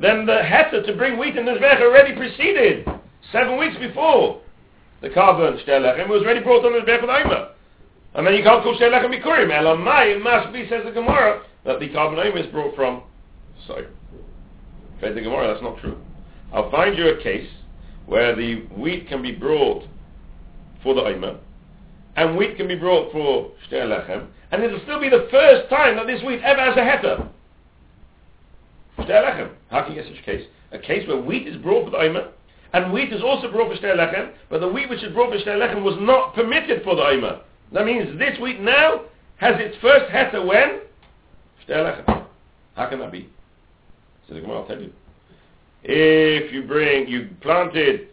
[0.00, 2.88] then the heta to bring wheat in the Mizbeach already preceded,
[3.30, 4.40] seven weeks before
[5.02, 7.50] the carbon Shtei Lechem was already brought on the Mizbeach with Omer.
[8.14, 9.52] And then you can't call Shtei Lechem Bikurim.
[9.52, 13.02] Elamai, it must be, says the Gemara, that the carbon Omer is brought from,
[13.66, 13.86] sorry,
[15.02, 15.98] Says the Gemara, that's not true.
[16.54, 17.50] I'll find you a case
[18.06, 19.84] where the wheat can be brought
[20.82, 21.38] for the Omer,
[22.16, 25.96] and wheat can be brought for Shtei Lechem, and it'll still be the first time
[25.96, 27.28] that this wheat ever has a heta.
[28.98, 29.50] Shtei Lechem.
[29.70, 30.46] How can you get such a case?
[30.72, 32.30] A case where wheat is brought for the Omer,
[32.72, 35.38] and wheat is also brought for Shtei Lechem, but the wheat which is brought for
[35.38, 37.40] Shtei Lechem was not permitted for the Omer.
[37.72, 39.02] That means this wheat now
[39.36, 40.80] has its first heta when?
[41.66, 42.26] Shtei Lechem.
[42.76, 43.28] How can that be?
[44.28, 44.92] So the Gemara will tell you.
[45.82, 48.08] If you bring, you planted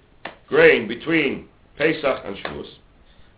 [0.47, 2.67] grain between Pesach and Shavuos,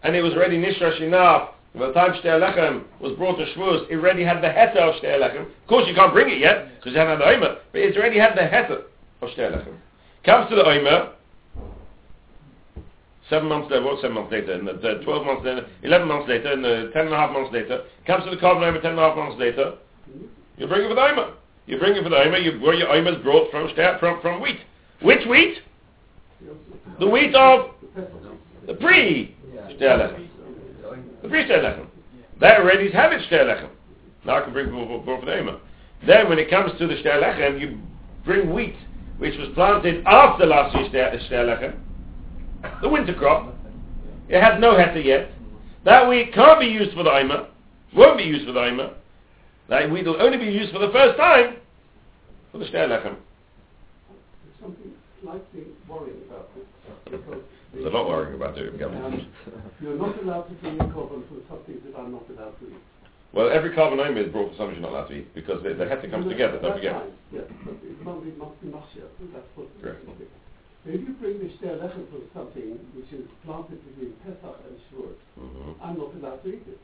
[0.03, 3.89] and it was already Nishra Shinaf, by the time Shtei Lechem was brought to Shavuos,
[3.89, 5.41] it already had the heta of Shtei Lechem.
[5.41, 7.97] Of course you can't bring it yet, because you haven't had the Omer, but it's
[7.97, 8.83] already had the heta
[9.21, 9.75] of Shtei Lechem.
[10.23, 11.13] Comes to the Omer,
[13.29, 16.29] seven months later, well, seven months later, and the, the twelve months later, eleven months
[16.29, 18.91] later, and the ten and a half months later, comes to the carbon Omer ten
[18.91, 19.73] and a half months later,
[20.57, 21.33] you bring it for the Omer.
[21.65, 24.41] You bring it for the Omer, you, where your Omer is brought from, from, from
[24.41, 24.59] wheat.
[25.01, 25.57] Which wheat?
[26.99, 27.71] The wheat of
[28.67, 30.29] the pre Shtei.
[31.21, 31.87] The pre Shtei Lechem.
[32.39, 33.69] That already has it Shtei Lechem.
[34.25, 35.59] Now I can bring for, Omer.
[36.05, 37.79] Then when it comes to the Shtei Lechem, you
[38.25, 38.75] bring wheat,
[39.17, 41.75] which was planted after last year's Shtei Shtei
[42.81, 43.53] the winter crop.
[44.29, 45.31] It had no heta yet.
[45.85, 47.47] That wheat can't be used for the Omer,
[47.93, 48.93] won't be used for the Omer.
[49.69, 51.57] That wheat will only be used for the first time
[52.51, 53.15] for the Shtei Lechem.
[54.61, 56.65] Something slightly worrying about this.
[57.05, 57.42] because
[57.73, 58.69] There's a lot worrying about it.
[58.81, 59.27] Um,
[59.81, 62.83] you're not allowed to bring a cover for something that I'm not allowed to eat.
[63.33, 65.73] Well, every carbon omer is brought for something you're not allowed to eat because they
[65.73, 66.59] have to come together.
[66.61, 66.93] Don't forget.
[66.93, 69.09] right, Yes, but it can't be must mashia.
[69.33, 69.67] That's what.
[69.81, 70.05] Correct.
[70.85, 75.15] If you bring the shtei lechem from something which is planted between Pesach and Shavuot,
[75.39, 75.75] Mhm.
[75.81, 76.77] I'm not allowed to eat it.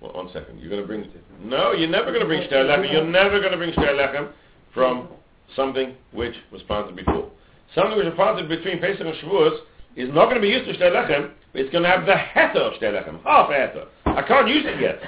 [0.00, 0.60] Well, one second.
[0.60, 1.00] You're going to bring.
[1.02, 1.10] It
[1.44, 2.90] No, you're never going to bring shtei lechem.
[2.90, 4.28] You're never going to bring shtei lechem
[4.72, 5.08] from
[5.54, 7.28] something which was planted before.
[7.74, 9.58] Something which was planted between Pesach and Shavuot
[9.96, 11.30] is not going to be used for shtei lechem.
[11.52, 13.86] But it's going to have the heter of shtei lechem, half heter.
[14.04, 15.00] I can't use it yet.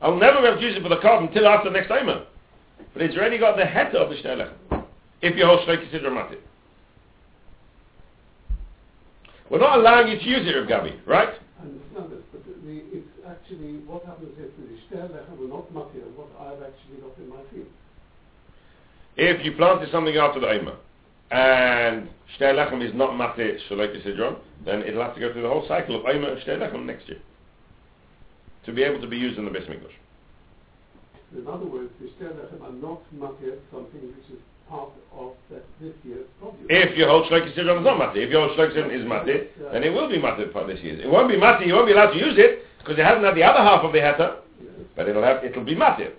[0.00, 2.24] I'll never be able to use it for the carbon until after the next timer.
[2.92, 4.84] But it's already got the heter of the shtei lechem.
[5.20, 6.38] If you hold shleik consider matir.
[9.50, 11.30] We're not allowing you to use it, Rav Gabi, right?
[11.58, 15.72] I understand this, but the, it's actually what happens if the shtei lechem are not
[15.72, 17.66] matir, what I've actually got in my field.
[19.16, 20.76] If you planted something after the Omer,
[21.30, 25.48] and Shtei Lechem is not Mate Shalek Sidron, then it'll have to go through the
[25.48, 27.18] whole cycle of Omer and Shtei Lechem next year.
[28.66, 29.96] To be able to be used in the Bais Mikdash.
[31.36, 35.62] In other words, the shtei lechem are not matir, something which is part of that,
[35.80, 36.66] this year's produce.
[36.68, 39.50] If your whole Shalek Sidron is not Mate, if your whole Shalek Sidron is Mate,
[39.72, 40.98] then it will be Mate for this year.
[41.00, 43.34] It won't be Mate, you won't be allowed to use it, because it hasn't had
[43.34, 44.70] the other half of the Heta, Yes.
[44.96, 46.12] but it'll have, it'll be Mate.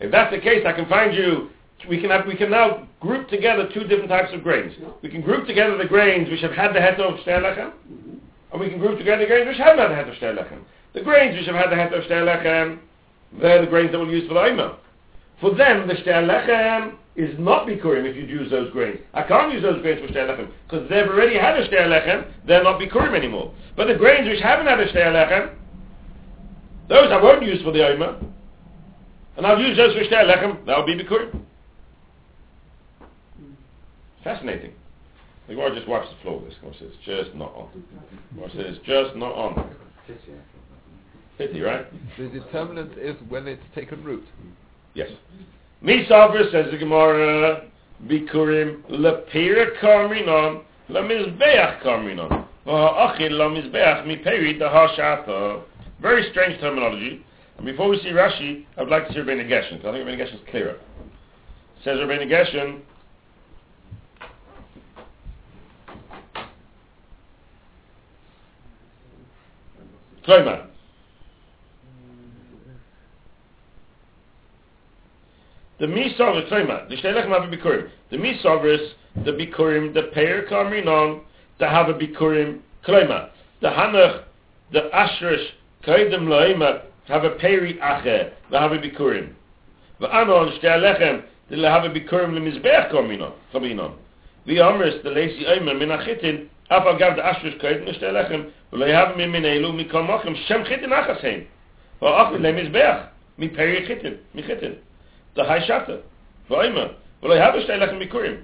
[0.00, 1.50] If that's the case, I can find you,
[1.88, 4.74] we can have, we can now group together two different types of grains.
[4.78, 4.88] Yeah.
[5.02, 8.12] We can group together the grains which have had the Heta of Shtei Lechem, Mhm.
[8.52, 10.60] And we can group together the grains which haven't had the het of shtei lechem.
[10.92, 12.78] The grains which have had the het of shtei lechem,
[13.40, 14.76] they're the grains that we'll use for the Omer.
[15.40, 19.00] For them, the shtei lechem is not bikurim if you use those grains.
[19.14, 22.26] I can't use those grains for shtei lechem because they've already had a shtei lechem.
[22.46, 23.52] They're not bikurim anymore.
[23.74, 25.54] But the grains which haven't had a shtei lechem,
[26.88, 28.18] those I won't use for the Omer.
[29.38, 30.66] And I'll use those for shtei lechem.
[30.66, 31.40] That'll be bikurim.
[34.24, 34.72] Fascinating.
[35.48, 36.58] The Gemara just wipes the floor with this.
[36.60, 37.68] Gemara says, just not on.
[38.34, 39.74] Gemara says, just not on.
[41.38, 41.86] Pity, right?
[42.18, 44.24] The determinant is when it's taken root.
[44.94, 45.10] Yes.
[45.82, 47.64] Misavra says the Gemara,
[48.06, 52.46] Bikurim lepira karminon, lemizbeach karminon.
[52.66, 55.62] V'ha'achil lemizbeach miperi dahashata.
[56.00, 57.24] Very strange terminology.
[57.56, 60.08] And before we see Rashi, I would like to see Rabbeinu Gershom, because I think
[60.08, 60.76] Rabbeinu Gershom is clearer.
[61.84, 62.82] Says Rabbeinu Gershom,
[70.26, 70.66] Träumer.
[75.78, 76.88] The Misov is Träumer.
[76.88, 77.90] Die stelle ich mal für Bikurim.
[78.10, 81.22] The Misov is the Bikurim, the Peir Kamrinon,
[81.58, 83.30] to have a Bikurim Träumer.
[83.60, 84.22] The Hanach,
[84.72, 85.44] the Ashrish,
[85.84, 89.34] Kaidem Loima, have a Peiri Ache, to have Bikurim.
[90.00, 93.94] Ve Anon, stelle lechem, to have a Bikurim le Mizbeach Kamrinon.
[94.46, 99.16] Ve Amris, the Lazy Oimer, Minachitin, Afal Gav, the Ashrish, Kaidem, stelle lechem, ולא יהב
[99.16, 101.40] ממין אלו מכל מוכם שם חיתן אחס הם.
[102.02, 102.96] ואוכל להם מזבח,
[103.38, 104.72] מפרי חיתן, מחיתן.
[105.36, 105.96] דהי שטה,
[106.50, 106.88] ואומר,
[107.22, 108.36] ולא יהב שתי לחם מקורים.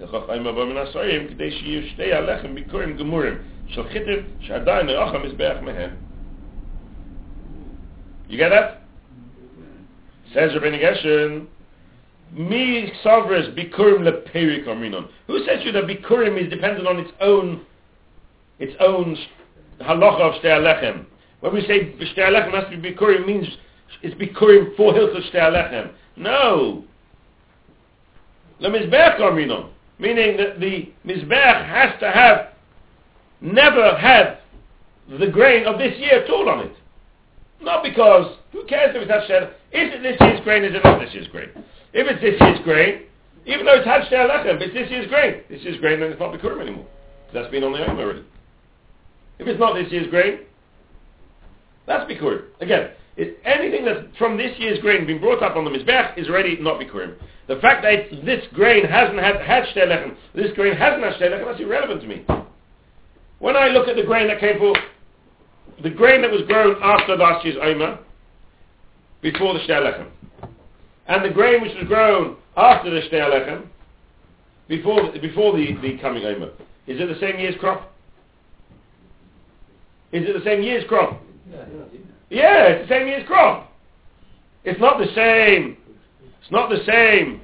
[0.00, 5.18] לכך אימא בא מן הסורים, כדי שיהיו שתי הלחם מקורים גמורים, של חיתן שעדיין אוכל
[5.18, 5.90] מזבח מהם.
[8.30, 8.82] You get that?
[10.32, 11.48] Says Rabbi Gershom,
[12.32, 15.08] Mi sovres bikurim leperik aminon.
[15.26, 17.60] Who says you that bikurim is dependent on its own,
[18.58, 19.18] its own
[19.82, 21.06] halacha of lechem?
[21.40, 23.46] When we say shtei lechem has to be bikurim, means
[24.02, 25.92] it's bikurim for hilchot shtei lechem.
[26.16, 26.84] No.
[28.60, 32.48] The mizbech arminon, meaning that the mizbech has to have
[33.40, 34.38] never had
[35.18, 36.72] the grain of this year at all on it.
[37.60, 40.84] Not because, who cares if it's had shtei, is it this year's grain, is it
[40.84, 41.48] not this year's grain?
[41.92, 43.02] If it's this year's grain,
[43.44, 45.42] even though it's but it's this year's grain.
[45.50, 46.86] This year's grain, then it's not bikurim anymore.
[47.34, 48.24] That's been on the oven already.
[49.42, 50.38] If it's not this year's grain,
[51.84, 52.44] that's bikurim.
[52.60, 56.28] Again, it, anything that's from this year's grain being brought up on the mizbech is
[56.28, 57.16] already not bikurim.
[57.48, 61.32] The fact that this grain hasn't had, had shtei lechem, this grain hasn't had shtei
[61.32, 62.24] lechem, that's irrelevant to me.
[63.40, 64.76] When I look at the grain that came for,
[65.82, 67.98] the grain that was grown after last year's Omer,
[69.22, 70.06] before the shtei lechem,
[71.08, 73.66] and the grain which was grown after the Shnei Alechem,
[74.68, 76.50] before, before the, the coming Omer,
[76.86, 77.91] is it the same year's crop?
[80.12, 81.20] Is it the same year's crop?
[81.50, 81.64] Yeah,
[82.28, 83.72] Yeah, it's the same year's crop.
[84.64, 85.78] It's not the same.
[86.40, 87.40] It's not the same.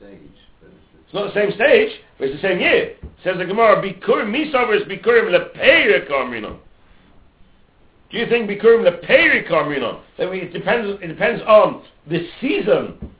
[0.00, 2.96] it's not the same stage, but it's the same year.
[3.24, 6.58] Says the Gemara, Bikurim misavers Bikurim karminon.
[8.10, 10.00] Do you think Bikurim lepeir karminon?
[10.16, 11.02] That we, it depends.
[11.02, 13.12] It depends on the season.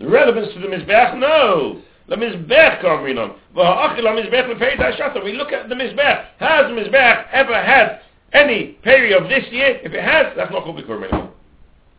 [0.00, 1.18] The relevance to the mizbech?
[1.18, 1.80] No.
[2.10, 3.36] The mizbech karminon.
[3.54, 5.24] V'ha'achil ha'mizbech lepeir ta'ashata.
[5.24, 6.26] We look at the mizbech.
[6.38, 8.00] Has the mizbech ever had
[8.32, 11.32] any period of this year, if it has, that's not Bikurim anymore.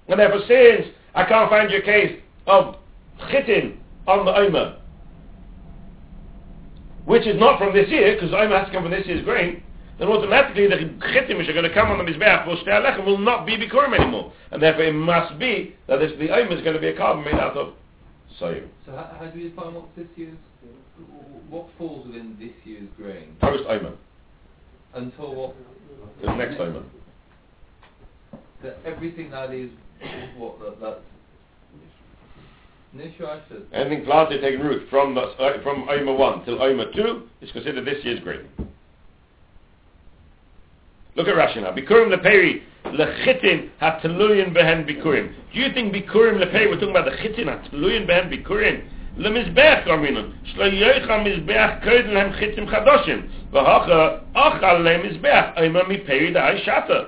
[0.10, 2.76] And therefore, since I can't find your case of
[3.32, 4.78] chitin on the Omer,
[7.06, 9.64] which is not from this year, because Omer has to come from this year's grain,
[9.98, 10.76] then automatically the
[11.14, 13.98] chitim which are going to come on the Mizbeach for Shtei will not be Bikurim
[13.98, 14.34] anymore.
[14.52, 17.24] And therefore it must be that this, the Omer is going to be a carbon
[17.24, 17.74] made out of
[18.40, 20.38] So how, how do we define what this year's,
[21.50, 23.36] what falls within this year's grain?
[23.42, 23.94] Post Omer.
[24.94, 25.56] Until what?
[26.24, 26.84] The next Omer.
[28.64, 29.70] That everything that is,
[30.38, 31.00] what, that, that's,
[32.96, 37.52] Nishra Anything planted taking root from the, uh, from Omer 1 till Omer 2 is
[37.52, 38.46] considered this year's grain.
[41.16, 41.72] Look at Rashi now.
[41.72, 45.34] Bikurim leperi lechitin hateluyin behen bikurim.
[45.54, 48.82] Do you think bikurim leperi, we're talking about the chitin hateluyin behen bikurim?
[49.18, 53.22] למזבח קוראים שלא יויך המזבח קודם להם חיטים חדושים
[53.52, 57.00] ואחר אוכל להם מזבח אימה מפרי דאי שטה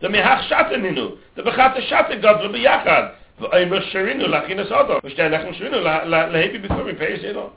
[0.00, 3.02] זה מהך שטה נינו זה בחת השטה גדלו ביחד
[3.40, 7.50] ואימה שרינו להכין הסודו ושתי אנחנו שרינו להביא ביקור מפרי סדו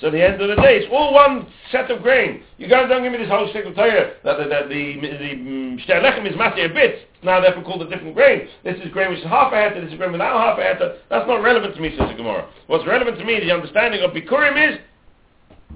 [0.00, 2.42] So at the end of the day, it's all one set of grain.
[2.58, 5.30] You guys don't give me this whole stick of Torah that, that, that the the
[5.38, 7.06] mm, Shtei Lechem is mati a bit.
[7.14, 8.48] It's now therefore called a different grain.
[8.64, 9.84] This is grain which is half a hectare.
[9.84, 10.96] This is grain without half a hectare.
[11.10, 12.48] That's not relevant to me, says the Gemara.
[12.66, 14.80] What's relevant to me, the understanding of Bikurim is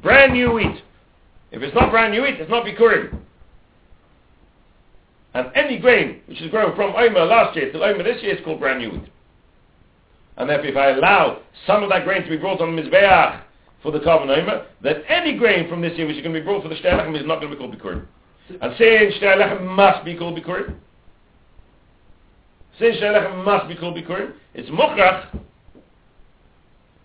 [0.03, 0.83] brand new wheat.
[1.53, 3.21] If it's not brand new wheat, it's not Bikurim.
[5.35, 8.45] And any grain which is grown from Omer last year to Omer this year is
[8.45, 9.09] called brand new wheat.
[10.37, 13.43] And therefore, if I allow some of that grain to be brought on the Mizbeach
[13.83, 14.01] for the
[14.31, 16.75] omer, that any grain from this year which is going to be brought for the
[16.77, 18.07] Shtei is not going to be called Bikurim.
[18.61, 20.75] And saying Shtei must be called Bikurim,
[22.79, 25.39] saying Shtei must be called Bikurim, it's Mochrach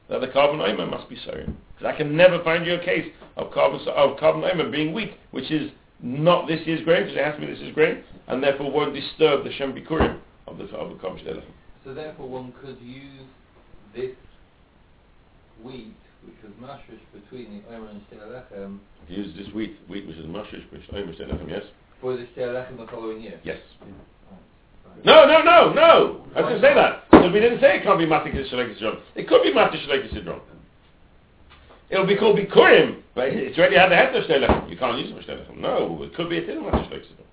[0.09, 1.55] that the omer must be Sarim.
[1.75, 5.71] Because I can never find you a case of of being wheat, which is
[6.01, 8.93] not this year's grain, because it has to be this year's grain, and therefore won't
[8.93, 10.99] disturb the Shem Bikurim of the, of
[11.83, 13.21] So therefore one could use
[13.95, 14.11] this
[15.63, 15.95] wheat
[16.25, 18.79] which was mashrish between the Omer and Shtei Alechem.
[19.07, 21.63] Use this wheat, wheat which is mashrish, which Omer Shtei Alechem, yes?
[22.01, 23.39] For the Shtei Alechem the following year.
[23.43, 23.59] Yes.
[25.03, 26.25] No, no, no, no!
[26.35, 27.09] I didn't say that.
[27.11, 28.99] Because we didn't say it can't be Matik Shalek Sidron.
[29.15, 30.39] It could be Matik Shalek Sidron.
[31.89, 35.11] It'll be called Bikurim, but it's already had the head of Shtei You can't use
[35.11, 37.27] it for Shtei No, it could be it isn't Matik Shalek Sidron.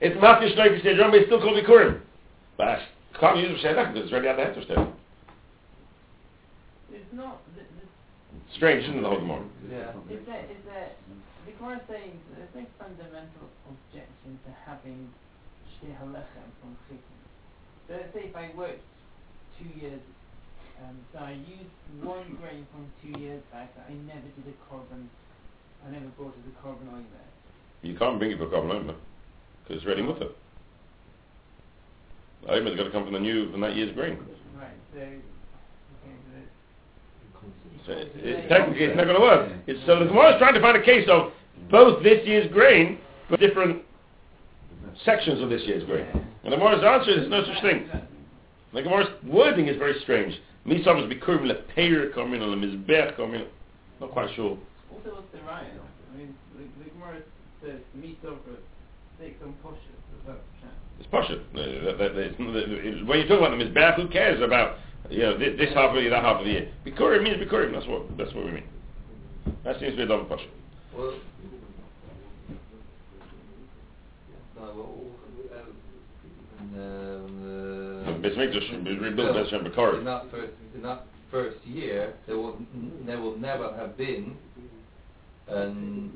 [0.00, 2.00] It's Matik Shalek Sidron, but it's still called Bikurim.
[2.56, 2.86] But I
[3.18, 4.92] can't use it for Shtei because it's already had the head of Shtei
[6.92, 7.40] it's not.
[7.56, 7.84] The, the,
[8.54, 9.42] Strange, isn't it, the whole Gemara?
[9.66, 9.90] Yeah.
[10.06, 10.96] Is that, is that,
[11.46, 15.10] the Gemara is saying there's no fundamental objection to having
[15.66, 17.18] Shtei Halechem from Chitin.
[17.88, 18.82] So let's say if I worked
[19.58, 20.00] two years,
[20.82, 21.74] um, so I used
[22.06, 25.10] one grain from two years back that I never did a carbon,
[25.86, 27.30] I never brought it a carbon oil there.
[27.82, 28.94] You can't bring it for carbon oil,
[29.64, 30.28] because it's ready mutter.
[32.42, 34.18] The oil has got to come from the new, from that year's grain.
[34.56, 35.02] Right, so
[37.86, 39.52] so it, it, technically, it's not going to work.
[39.66, 41.32] It's, so the Gemara is trying to find a case of
[41.70, 43.82] both this year's grain, but different
[45.04, 46.06] sections of this year's grain.
[46.44, 47.88] And the Gemara's answer is no such thing.
[48.72, 50.34] The Gemara's wording is very strange.
[50.66, 53.44] Misam is bikurim lepeir coming or mizbech coming.
[54.00, 54.58] Not quite sure.
[54.92, 55.66] Also, what's the right?
[55.66, 57.22] I mean, the, the Gemara
[57.62, 58.38] says misam
[59.18, 60.36] takes on posher.
[60.98, 61.40] It's posher.
[61.52, 64.76] When you talk about the mizbech, who cares about
[65.10, 66.68] you know, this, half of the year, that half of the year.
[66.86, 67.72] Bikurim means Bikurim.
[67.72, 68.64] That's what that's what we mean.
[69.64, 70.50] That seems to be a double passion.
[70.96, 71.14] Well,
[78.36, 79.98] Mikdash rebuilt Beit Shem Bikurim.
[79.98, 82.56] In that first in that first year, there will
[83.04, 84.36] there will never have been
[85.48, 86.12] an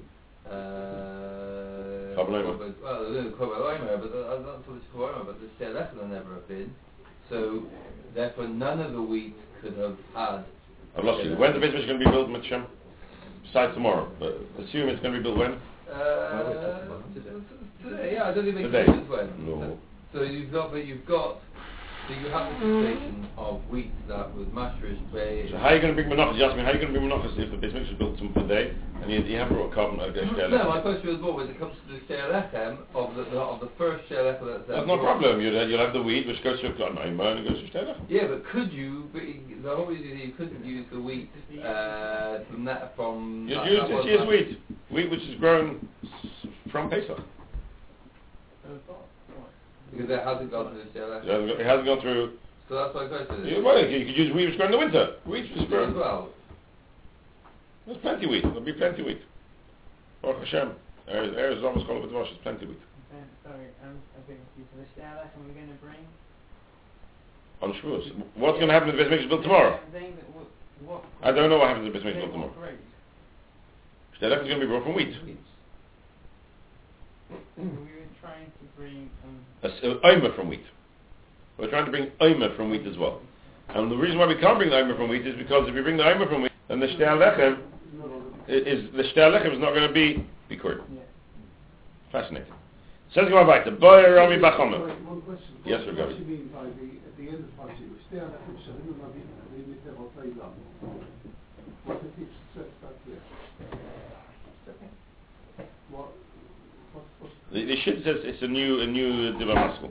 [0.49, 6.35] uh, well, there's no Kabbalah, but uh, not so much Kabbalah, but the will never
[6.35, 6.75] have been.
[7.29, 7.65] So
[8.15, 10.45] Therefore, none of the wheat could have had.
[10.97, 11.35] I've lost you.
[11.37, 12.67] When's the business going to be built, Mitcham?
[13.43, 15.59] Besides tomorrow, but assume it's going to be built when?
[15.91, 17.01] Uh,
[17.83, 18.93] today, yeah, I don't think it makes Today.
[19.09, 19.47] when.
[19.47, 19.79] No.
[20.13, 21.41] So you've got, but you've got
[22.07, 25.49] so you have the situation of wheat that was mashrish bay.
[25.51, 26.37] So how are you going to bring menachas?
[26.37, 28.19] You asked me how are you going to bring menachas if the business is built
[28.19, 31.49] some today and you, you haven't brought carbon uh, No, my question was more when
[31.49, 34.77] it comes to the shelechem of the, the of the first shelechem that's there.
[34.77, 35.41] That's no problem.
[35.41, 38.07] You'll, you'll have the wheat which goes to a and it goes to shelechem.
[38.09, 39.09] Yeah, but could you?
[39.13, 39.23] But
[39.63, 41.31] the whole reason you couldn't use the wheat
[41.65, 43.47] uh, from that from.
[43.49, 44.59] Just that, use that this year's wheat.
[44.91, 45.89] Wheat which is grown
[46.71, 47.19] from Pesach.
[49.97, 50.09] So it's not.
[50.09, 51.29] because it hasn't gone to the It shelechem.
[51.29, 52.33] hasn't, got- it hasn't gone through.
[52.69, 53.45] So that's my question.
[53.47, 55.05] You, well, you could use wheat which is grown in the winter.
[55.27, 55.95] Wheat which is as grown.
[55.95, 56.31] well.
[57.87, 58.43] There's plenty wheat.
[58.43, 59.21] There'll be plenty wheat.
[60.23, 60.73] Baruch Hashem.
[61.13, 62.29] Eretz Eretz is almost called with wash.
[62.33, 62.81] It's plenty wheat.
[63.45, 64.71] Sorry, I'm a bit confused.
[64.73, 66.01] So the Shtei Alechem we're going to bring?
[67.61, 68.09] On Shavuos.
[68.41, 69.77] What's going to happen if the Beit Mikdash is built tomorrow?
[69.77, 70.49] I'm saying that what,
[70.89, 72.73] what I don't know what happens if the Beit Mikdash is built what tomorrow.
[72.73, 72.81] grade?
[74.17, 75.13] Is going to be brought from wheat.
[75.13, 75.21] So
[77.61, 79.11] we were trying to bring
[80.03, 80.65] omer from wheat.
[81.59, 83.21] We're trying to bring omer from wheat as well.
[83.69, 85.81] And the reason why we can't bring the omer from wheat is because if we
[85.83, 87.59] bring the omer from wheat, then the Shtei Lechem
[87.99, 90.83] Not all of i- is the Shtei Lechem is not going to be bikurim.
[90.95, 91.01] yeah.
[92.13, 92.53] Fascinating.
[93.15, 94.43] Says Gemara back to Boy Rami it.
[94.43, 94.79] Bachama.
[94.79, 95.55] Sorry, One question.
[95.65, 96.01] Yes, What- Rabbi.
[96.03, 99.27] What do you mean by the, at the end of Rashi, Shtei Alechem Shalim U'Navim,
[99.39, 100.53] Navim Yiter Otay Lam?
[101.85, 103.21] What if it says that here?
[105.91, 106.09] What,
[106.93, 107.31] what, what?
[107.55, 109.91] The, the shit says it's a new a new Diva Maskul.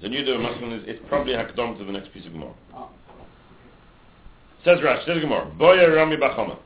[0.00, 2.54] The new Diva Maskul is it's probably Hakdom to the next piece of Gemara.
[2.72, 2.88] Ah,
[4.64, 6.58] Says Rash, says Gemara, Boya Rami bar Chama.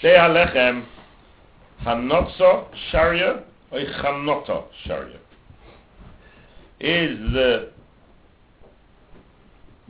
[0.00, 0.86] Shtei halechem
[1.84, 5.18] hanotzo sharia or chanota sharia.
[6.80, 7.68] Is the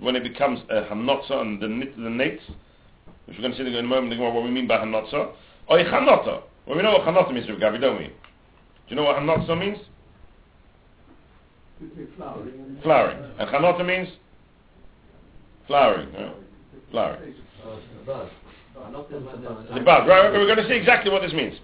[0.00, 2.40] when it becomes a hanotza and the the nates,
[3.26, 5.30] which we're going to see in a moment what we mean by hanotza,
[5.70, 6.42] or chanota.
[6.66, 8.06] Well, we know what chanota means, Rav Gavi, don't we?
[8.06, 8.12] Do
[8.88, 9.78] you know what hanotza means?
[12.16, 12.78] flowering.
[12.82, 13.18] Flowering.
[13.38, 14.08] And chanota means
[15.66, 16.08] flowering.
[16.12, 16.30] yeah.
[16.90, 17.34] Flowering.
[17.64, 18.30] The buzz.
[18.74, 20.08] The bud.
[20.08, 21.54] Right, we're going to see exactly what this means.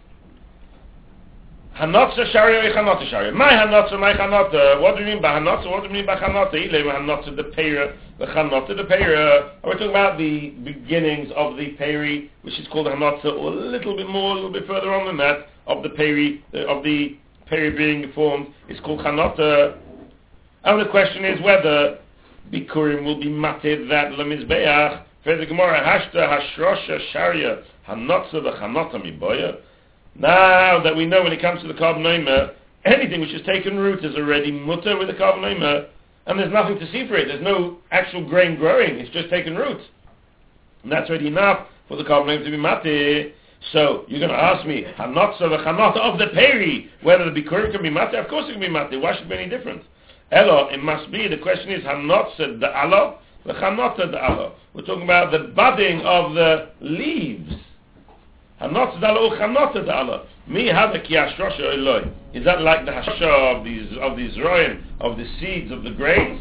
[1.79, 3.33] Hanotza sharia or chanota sharia.
[3.33, 4.81] My hanotza, my chanota.
[4.81, 5.71] What do you mean by hanotza?
[5.71, 6.55] What do you mean by chanota?
[6.55, 9.53] Ilay hanotza, the pera, the chanota, the pera.
[9.63, 13.95] We're talking about the beginnings of the peri, which is called hanotza, or a little
[13.95, 17.19] bit more, a little bit further on than that, of the peri, uh, of the
[17.45, 19.77] peri being formed, is called chanota.
[20.65, 21.99] And the question is whether
[22.51, 25.03] Bikurim will be mated that lemizbeach.
[25.27, 29.59] The Gemara, hashta hashrosha sharia hanotza v'chanota miboya.
[30.19, 32.07] Now that we know when it comes to the carbon
[32.85, 35.45] anything which has taken root is already mutter with the carbon
[36.27, 37.29] and there's nothing to see for it.
[37.29, 38.97] There's no actual grain growing.
[38.97, 39.81] It's just taken root.
[40.83, 43.35] And that's already enough for the carbon to be mate.
[43.73, 47.83] So you're going to ask me, hanotza v'chanota of the peri, whether the bikurim can
[47.83, 48.15] be mate?
[48.15, 49.01] Of course it can be mate.
[49.01, 49.83] Why should it be any different?
[50.33, 54.55] Elo, it must be, the question is, hanotza the alo, the chanota the alo.
[54.75, 57.53] We're talking about the budding of the leaves.
[58.59, 58.91] Dala
[59.21, 60.27] oh, dala.
[60.49, 62.11] Eloi.
[62.33, 65.91] Is that like the hashah of these of these royim of the seeds of the
[65.91, 66.41] grains,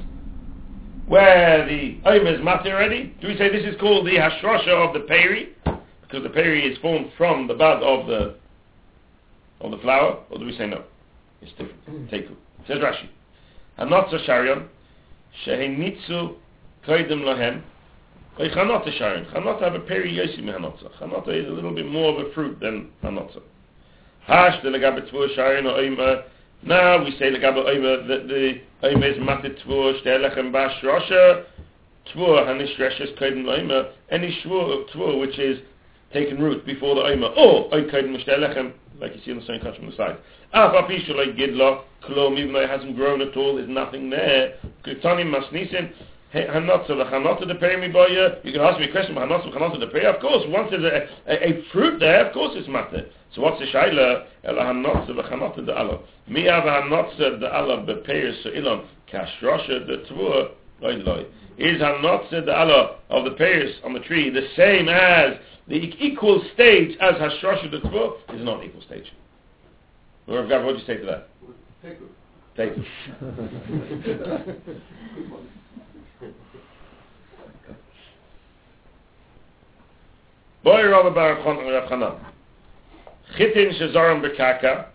[1.07, 3.15] where the omer is mati already?
[3.21, 6.77] Do we say this is called the hashrosha of the peri, because the peri is
[6.77, 8.35] formed from the bud of the
[9.61, 10.83] of the flower, or do we say no?
[11.41, 12.09] It's different.
[12.11, 12.35] Teku
[12.67, 13.09] says Rashi.
[13.77, 14.67] Hanot sharion
[15.45, 16.35] shehenitzu
[16.87, 17.61] koidim lohem
[18.37, 19.25] or chanota sharon.
[19.25, 20.91] Chanota have a peri yosi mehanotza.
[20.99, 23.41] Chanota is a little bit more of a fruit than hanotza.
[24.25, 26.23] Hash the legabe tvur sharon or oima.
[26.63, 31.45] Now we say legabe oima that the oima is matet tvur shtelechem bash rosha.
[32.13, 33.91] Tvur hanish reshes kodim oima.
[34.09, 35.59] Any tvur which is
[36.11, 37.37] taken root before the oima.
[37.37, 40.17] Or oy kodim shtelechem like you see on the same cut from the side.
[40.53, 43.55] Af apisha like gidlo klom even though it hasn't grown at all.
[43.55, 44.55] There's nothing there.
[44.83, 45.93] Kritanim masnisin.
[46.35, 48.43] Hanotza the peri miboya.
[48.43, 50.05] You can ask me a question about hanotza v'chanotza the peri.
[50.05, 53.05] Of course, once there's a, a, a fruit there, of course it's matter.
[53.33, 54.25] So what's the shaila?
[54.43, 56.03] Ela hanotza v'chanotza the alo.
[56.27, 60.49] Mi ava hanotza the alo beperi se'ilon kashrosha the tvur
[60.81, 61.25] loy loy.
[61.57, 65.37] Is hanotza the alo of the pears on the tree the same as
[65.69, 68.17] the equal stage as hashrosha the tvur?
[68.35, 69.11] Is not equal stage.
[70.27, 71.29] Lord God, what do you say to that?
[71.81, 72.11] Take it.
[72.57, 72.85] Take it.
[75.15, 75.47] Good one.
[80.65, 82.19] Boy Rabbi Baruch Chon Rav.
[83.37, 84.87] Chitin shezaram bekaka.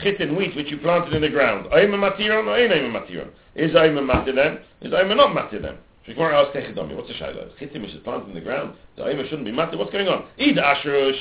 [0.00, 1.66] Chitin wheat which you planted in the ground.
[1.72, 3.30] Oima matiron or ain't oima matiron?
[3.56, 4.60] Is oima matir them?
[4.80, 5.78] Is oima not matir them?
[6.06, 7.48] Shekmar asked Techidomi, what's the shaila?
[7.58, 8.74] Chitin which is planted in the ground.
[8.94, 9.76] The oima shouldn't be matir.
[9.76, 10.24] What's going on?
[10.38, 11.18] Either ashrush,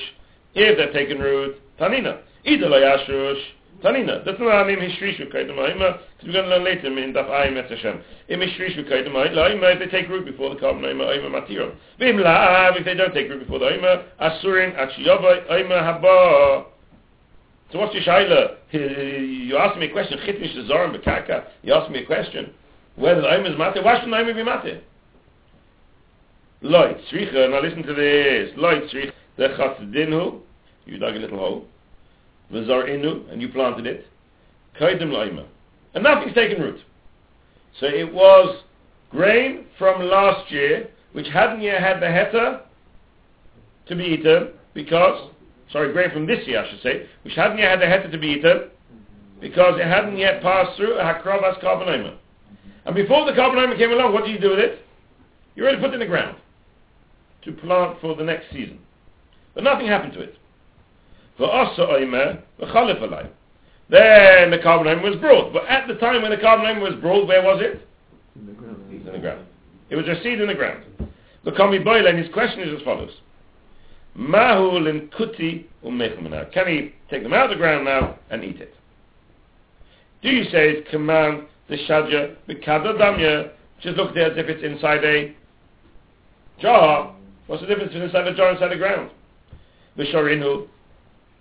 [0.54, 2.20] if they're taking root, tanina.
[2.46, 3.42] Either lo yashrush,
[3.82, 4.24] tanina.
[4.24, 6.00] That's not an im hishrishu kaidem oima.
[6.18, 8.02] Because we're going to learn later in Daf Ayim et Hashem.
[8.30, 11.76] Im hishrishu kaidem oima, if they take root before the carbon oima, oima matiron.
[12.00, 16.66] Vim la'av, if they don't take root before the oima, asurin achiyova oima haba.
[17.72, 18.58] So what's your shaila?
[18.72, 20.20] You asked me a question.
[20.20, 21.46] Chitnish zarim bekaka.
[21.64, 22.52] You asked me a question.
[22.96, 24.84] Whether the oima is mate, why shouldn't the oima be mate?
[26.62, 27.50] Loy tzricha.
[27.50, 28.52] Now listen to this.
[28.58, 29.12] Loy tzricha.
[29.38, 30.42] The chatzedinhu.
[30.86, 31.66] You dug a little hole.
[32.52, 34.08] V'zar inu, and you planted it.
[34.80, 35.46] Kaidem loima.
[35.94, 36.80] And nothing's taken root.
[37.80, 38.64] So it was
[39.10, 42.62] grain from last year, which hadn't yet had the heta
[43.88, 45.32] to be eaten, because,
[45.72, 48.18] sorry, grain from this year, I should say, which hadn't yet had the heter to
[48.18, 48.70] be eaten,
[49.40, 52.16] because it hadn't yet passed through a hakravas carbonoma.
[52.86, 54.86] And before the carbonoma came along, what do you do with it?
[55.56, 56.38] You already put it in the ground
[57.44, 58.80] to plant for the next season.
[59.54, 60.38] But nothing happened to it.
[61.40, 63.30] V'asa oimer v'chalif alay.
[63.90, 65.52] Then the carbonoma was brought.
[65.52, 67.88] But at the time when the carbonoma was brought, where was it?
[68.36, 68.78] In the ground.
[68.90, 69.46] It was in the ground.
[69.90, 70.84] It was a seed in the ground.
[71.44, 73.12] The Kami Boyle, and his question is as follows.
[74.16, 76.52] Mahu linkuti umechumana.
[76.52, 78.74] Can he take them out of the ground now and eat it?
[80.22, 83.52] Do you say it's command the shadja b'kada damya?
[83.82, 85.34] Just look there as if it's inside a
[86.60, 87.16] jar.
[87.48, 89.10] What's the difference between inside a jar and inside the ground?
[89.98, 90.68] V'shorinu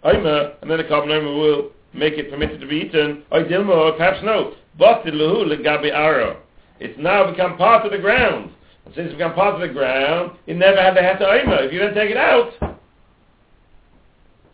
[0.05, 3.23] oimer, and then the carbonoma will make it permitted to be eaten.
[3.33, 4.55] Oidilma, or perhaps no.
[4.79, 6.37] But the luhu legabi aro.
[6.79, 8.51] It's now become part of the ground.
[8.87, 11.67] And since it's become part of the ground, it never had the heta oimer.
[11.67, 12.53] If you then take it out,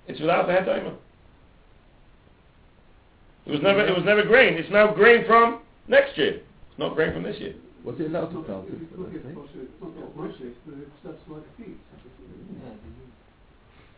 [0.09, 0.95] it's without the heta oimer.
[3.47, 4.55] It was never, it was never grain.
[4.55, 6.41] It's now grain from next year.
[6.71, 7.55] It's not grain from this year.
[7.85, 8.81] Was he allowed to plant If it?
[8.91, 9.39] you look I at think?
[9.39, 11.79] Moshe, it's not that it's just like seeds.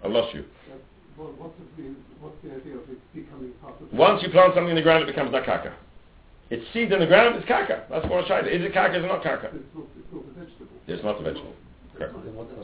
[0.04, 0.44] I lost you.
[1.18, 3.92] That- What's the, what's the idea of it becoming part of?
[3.92, 5.74] Once you plant something in the ground, it becomes not kaka.
[6.50, 7.84] It's seed in the ground, it's kaka.
[7.90, 8.46] That's what I tried.
[8.46, 9.50] Is it kaka, is it not kaka?
[9.52, 10.78] It's not, it's not a vegetable.
[10.86, 11.54] It's not a vegetable.
[11.96, 12.14] Correct.
[12.24, 12.54] Then what's?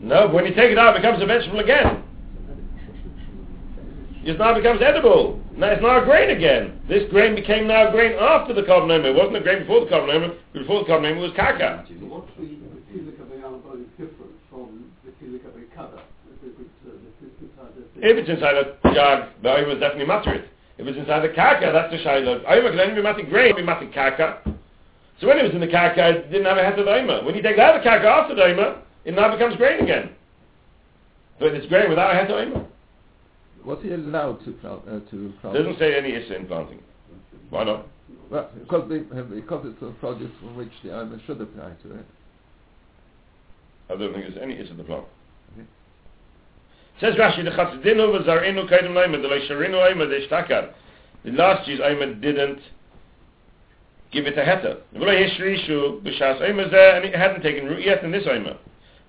[0.00, 2.02] No, when you take it out, it becomes a vegetable again.
[4.24, 5.38] It now becomes edible.
[5.54, 6.80] Now it's now a grain again.
[6.88, 9.12] This grain became now a grain after the carbonoma.
[9.12, 10.34] It wasn't a grain before the carbonoma.
[10.52, 11.84] Before the carbonoma it was kaka.
[11.86, 16.00] So what's the, the Kilikabe Alba is different from the Kilikabe Kada?
[16.40, 17.93] If it's, uh, if it's inside the...
[18.04, 20.44] If it's inside a jug, the oil is definitely matter it.
[20.76, 22.40] If it's inside the kaka, that's the shiloh.
[22.44, 24.40] Oima can only be matter grain, be matter kaka.
[25.20, 27.24] So when it was in the kaka, it didn't have a head of oima.
[27.24, 30.10] When you take out of the kaka after the oima, it now becomes grain again.
[31.40, 32.66] But it's grain without a head of oima.
[33.64, 34.82] Was he allowed to plant?
[34.86, 35.56] Uh, to It plant?
[35.56, 36.80] doesn't say any issa in planting.
[37.48, 37.86] Why not?
[38.30, 41.94] Well, because, the, uh, because it's a produce from which the almond should apply to
[41.94, 42.06] it.
[43.88, 45.04] I don't think there's any issa in the plant.
[47.00, 50.70] Says Rashi, the chatzidinu v'zarinu kaidim loimed, the leisharinu the ishtakar.
[51.24, 52.60] The last year's oimed didn't
[54.12, 54.78] give it a heta.
[54.94, 58.56] V'lo yishrishu b'shas oimed zeh, and it hadn't taken root yet in this oimed.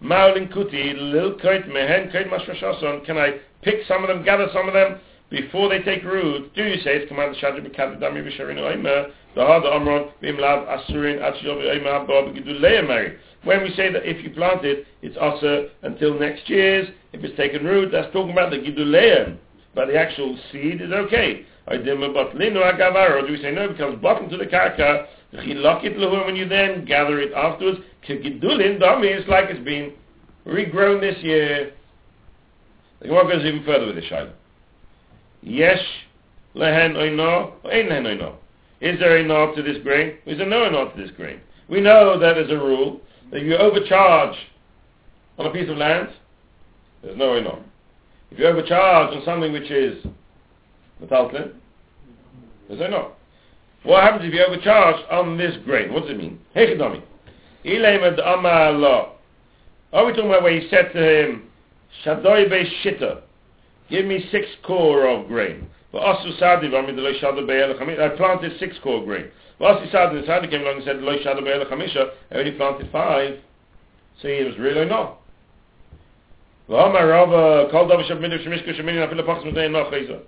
[0.02, 4.68] Maulin kuti, lil koit mehen koit mashmashason, can I pick some of them, gather some
[4.68, 6.56] of them, before they take root?
[6.56, 11.20] Do you say it's commanded shadri b'kad dami b'sharinu the hard amron, b'im lav asurin,
[11.20, 13.18] atshiyov oimed haba b'gidu le'emari.
[13.44, 16.88] When we say that if you plant it, it's asa until next year's.
[17.16, 19.38] If it's taken root, that's talking about the giduleim.
[19.74, 21.46] But the actual seed is okay.
[21.68, 27.22] Or do we say no, it becomes bottom to the karka, when you then gather
[27.22, 29.94] it afterwards, gidulin dami, it's like it's been
[30.46, 31.72] regrown this year.
[33.00, 34.34] The Gemara goes even further with this shayla.
[35.42, 35.80] Yes,
[36.54, 38.36] lehen oino, ein lehen oino.
[38.82, 40.18] Is there a to this grain?
[40.26, 41.40] Is there no knob to this grain?
[41.70, 43.00] We know that as a rule,
[43.32, 44.36] that you overcharge
[45.40, 46.10] on a piece of land,
[47.06, 47.60] there's no knob.
[48.32, 50.04] If you overcharge on something which is
[51.02, 51.54] metaltlin,
[52.68, 53.12] there's no knob.
[53.84, 55.94] What happens if you overcharge on this grain?
[55.94, 56.40] What does it mean?
[56.56, 57.04] Hechidomi.
[57.64, 59.10] Ilemed amala.
[59.94, 61.44] Are we talking about where he said to him,
[62.04, 63.22] Shadoi be shitta,
[63.90, 65.70] give me six core of grain.
[65.92, 66.68] But Asu Sadi.
[66.68, 69.28] I planted six core grain.
[69.60, 72.10] But Asu Sadi the Sadi came along and said lo be'el chamisha.
[72.32, 73.40] I only planted five.
[74.22, 75.20] So he was really no.
[76.70, 80.20] V'amar Rava kol davar shav midav shemishka sheminin afil apachs mutay no chayza.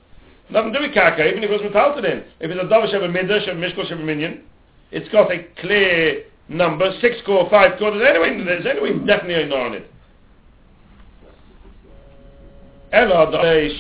[0.50, 2.24] Nothing to with kaka, even if it was metalted in.
[2.40, 4.44] If it's a davar shav midav shav mishka shav minion,
[4.92, 7.92] it's got a clear number, six core, five core.
[7.92, 9.92] There's anyway, there's anyway definitely a on it.
[12.92, 13.28] Ela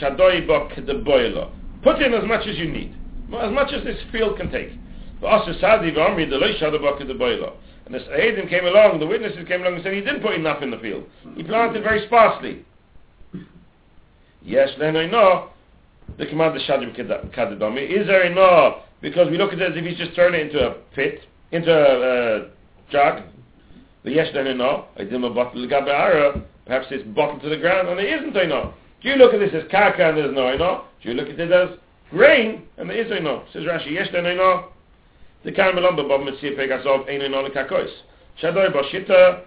[0.01, 1.51] shadoi.
[1.83, 2.93] Put in as much as you need,
[3.39, 4.71] as much as this field can take.
[5.21, 7.53] V'asa sadi v'amri lo shadoi bok de boilo.
[7.87, 10.61] And the Sa'idim came along, the witnesses came along and said he didn't put enough
[10.61, 11.05] in the field.
[11.37, 12.65] He planted very sparsely.
[14.41, 15.51] Yes, then I know
[16.17, 16.93] the command of Shadim
[17.33, 17.89] Kadadami.
[17.89, 18.79] Is there enough?
[19.01, 21.21] Because we look at it as if he's just thrown it into a pit,
[21.51, 22.49] into a uh,
[22.91, 23.23] jug.
[24.03, 24.87] The yes, then I know.
[24.97, 26.43] I did my bottle of Gabeara.
[26.65, 28.73] Perhaps it's bottled to the ground and it isn't enough.
[29.01, 30.83] Do you look at this as kaka and there's no enough?
[31.01, 31.77] Do you look at it as
[32.09, 33.43] grain and there is enough?
[33.53, 34.73] Says Rashi, yes, then I know.
[35.47, 37.89] de karme lambe bob mit see pegas auf ein in alle kakois
[38.41, 39.39] shadoy ba shita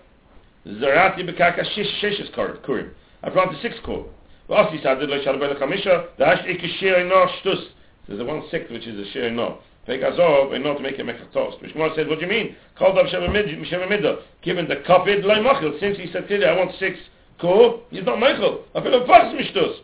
[0.81, 2.89] zarati be kakashish shish kord kurim.
[3.23, 4.07] I brought the six kord
[4.49, 7.67] well as said the shall be the khamisha the hash ik shir no shtus.
[8.09, 11.03] There's the one six which is a shir no pegas off and not make a
[11.03, 11.61] a toast.
[11.61, 12.57] Which more said what do you mean?
[12.79, 14.03] Called up shava mid shava mid
[14.41, 16.99] given the covered like machil since he said i want six
[17.39, 19.81] kord he's not machil i feel a pass mishtus.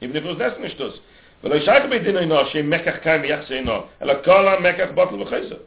[0.00, 0.92] Ibn Ibn Ibn Ibn Ibn
[1.44, 3.88] I shake be dinner no, she Mekach kaim yachse no.
[4.00, 5.60] Ela kala Mekach bottle v'chayzer.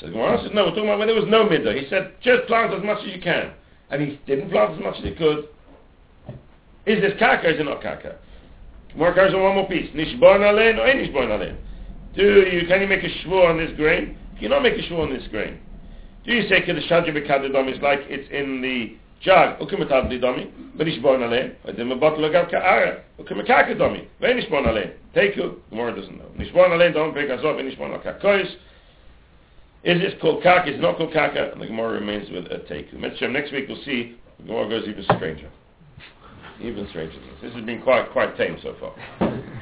[0.00, 1.80] So Gemara said, no, we're talking about when there was no Middah.
[1.80, 3.52] He said, just plant as much as you can.
[3.90, 5.48] And he didn't plant as much as he could.
[6.86, 8.16] Is this kaka is it not kaka?
[8.96, 9.90] More cars on one more piece.
[9.94, 11.56] Nishborn alein or ain't nishborn alein?
[12.16, 14.16] Do you, can you make a shvur on this grain?
[14.34, 15.58] Can you not make a shvur on this grain?
[16.24, 20.86] Do you say the shadja bekadidom is like it's in the jug, ukimatad lidami, but
[20.86, 21.54] nishborn alein?
[21.64, 24.92] Or then a bottle of ka'ara, ukimakakadami, vein nishborn alein.
[25.14, 26.26] Take you, the more doesn't know.
[26.38, 30.74] Nishborn alein, don't pick us up, nishborn al Is this kaka?
[30.74, 31.52] Is not called kaka?
[31.52, 32.92] And the Gemara remains with a take.
[32.92, 35.50] Next week we'll see, the Gemara goes even stranger
[36.60, 37.18] even stranger.
[37.42, 38.94] This has been quite quite tame so far.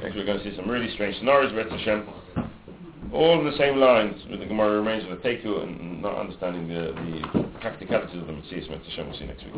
[0.01, 2.07] Next we're going to see some really strange scenarios, Ret Hashem,
[3.13, 6.67] all in the same lines with the Gemara remains of a teku and not understanding
[6.67, 6.93] the,
[7.33, 9.53] the practicalities of Ret Hashem, we'll see next week.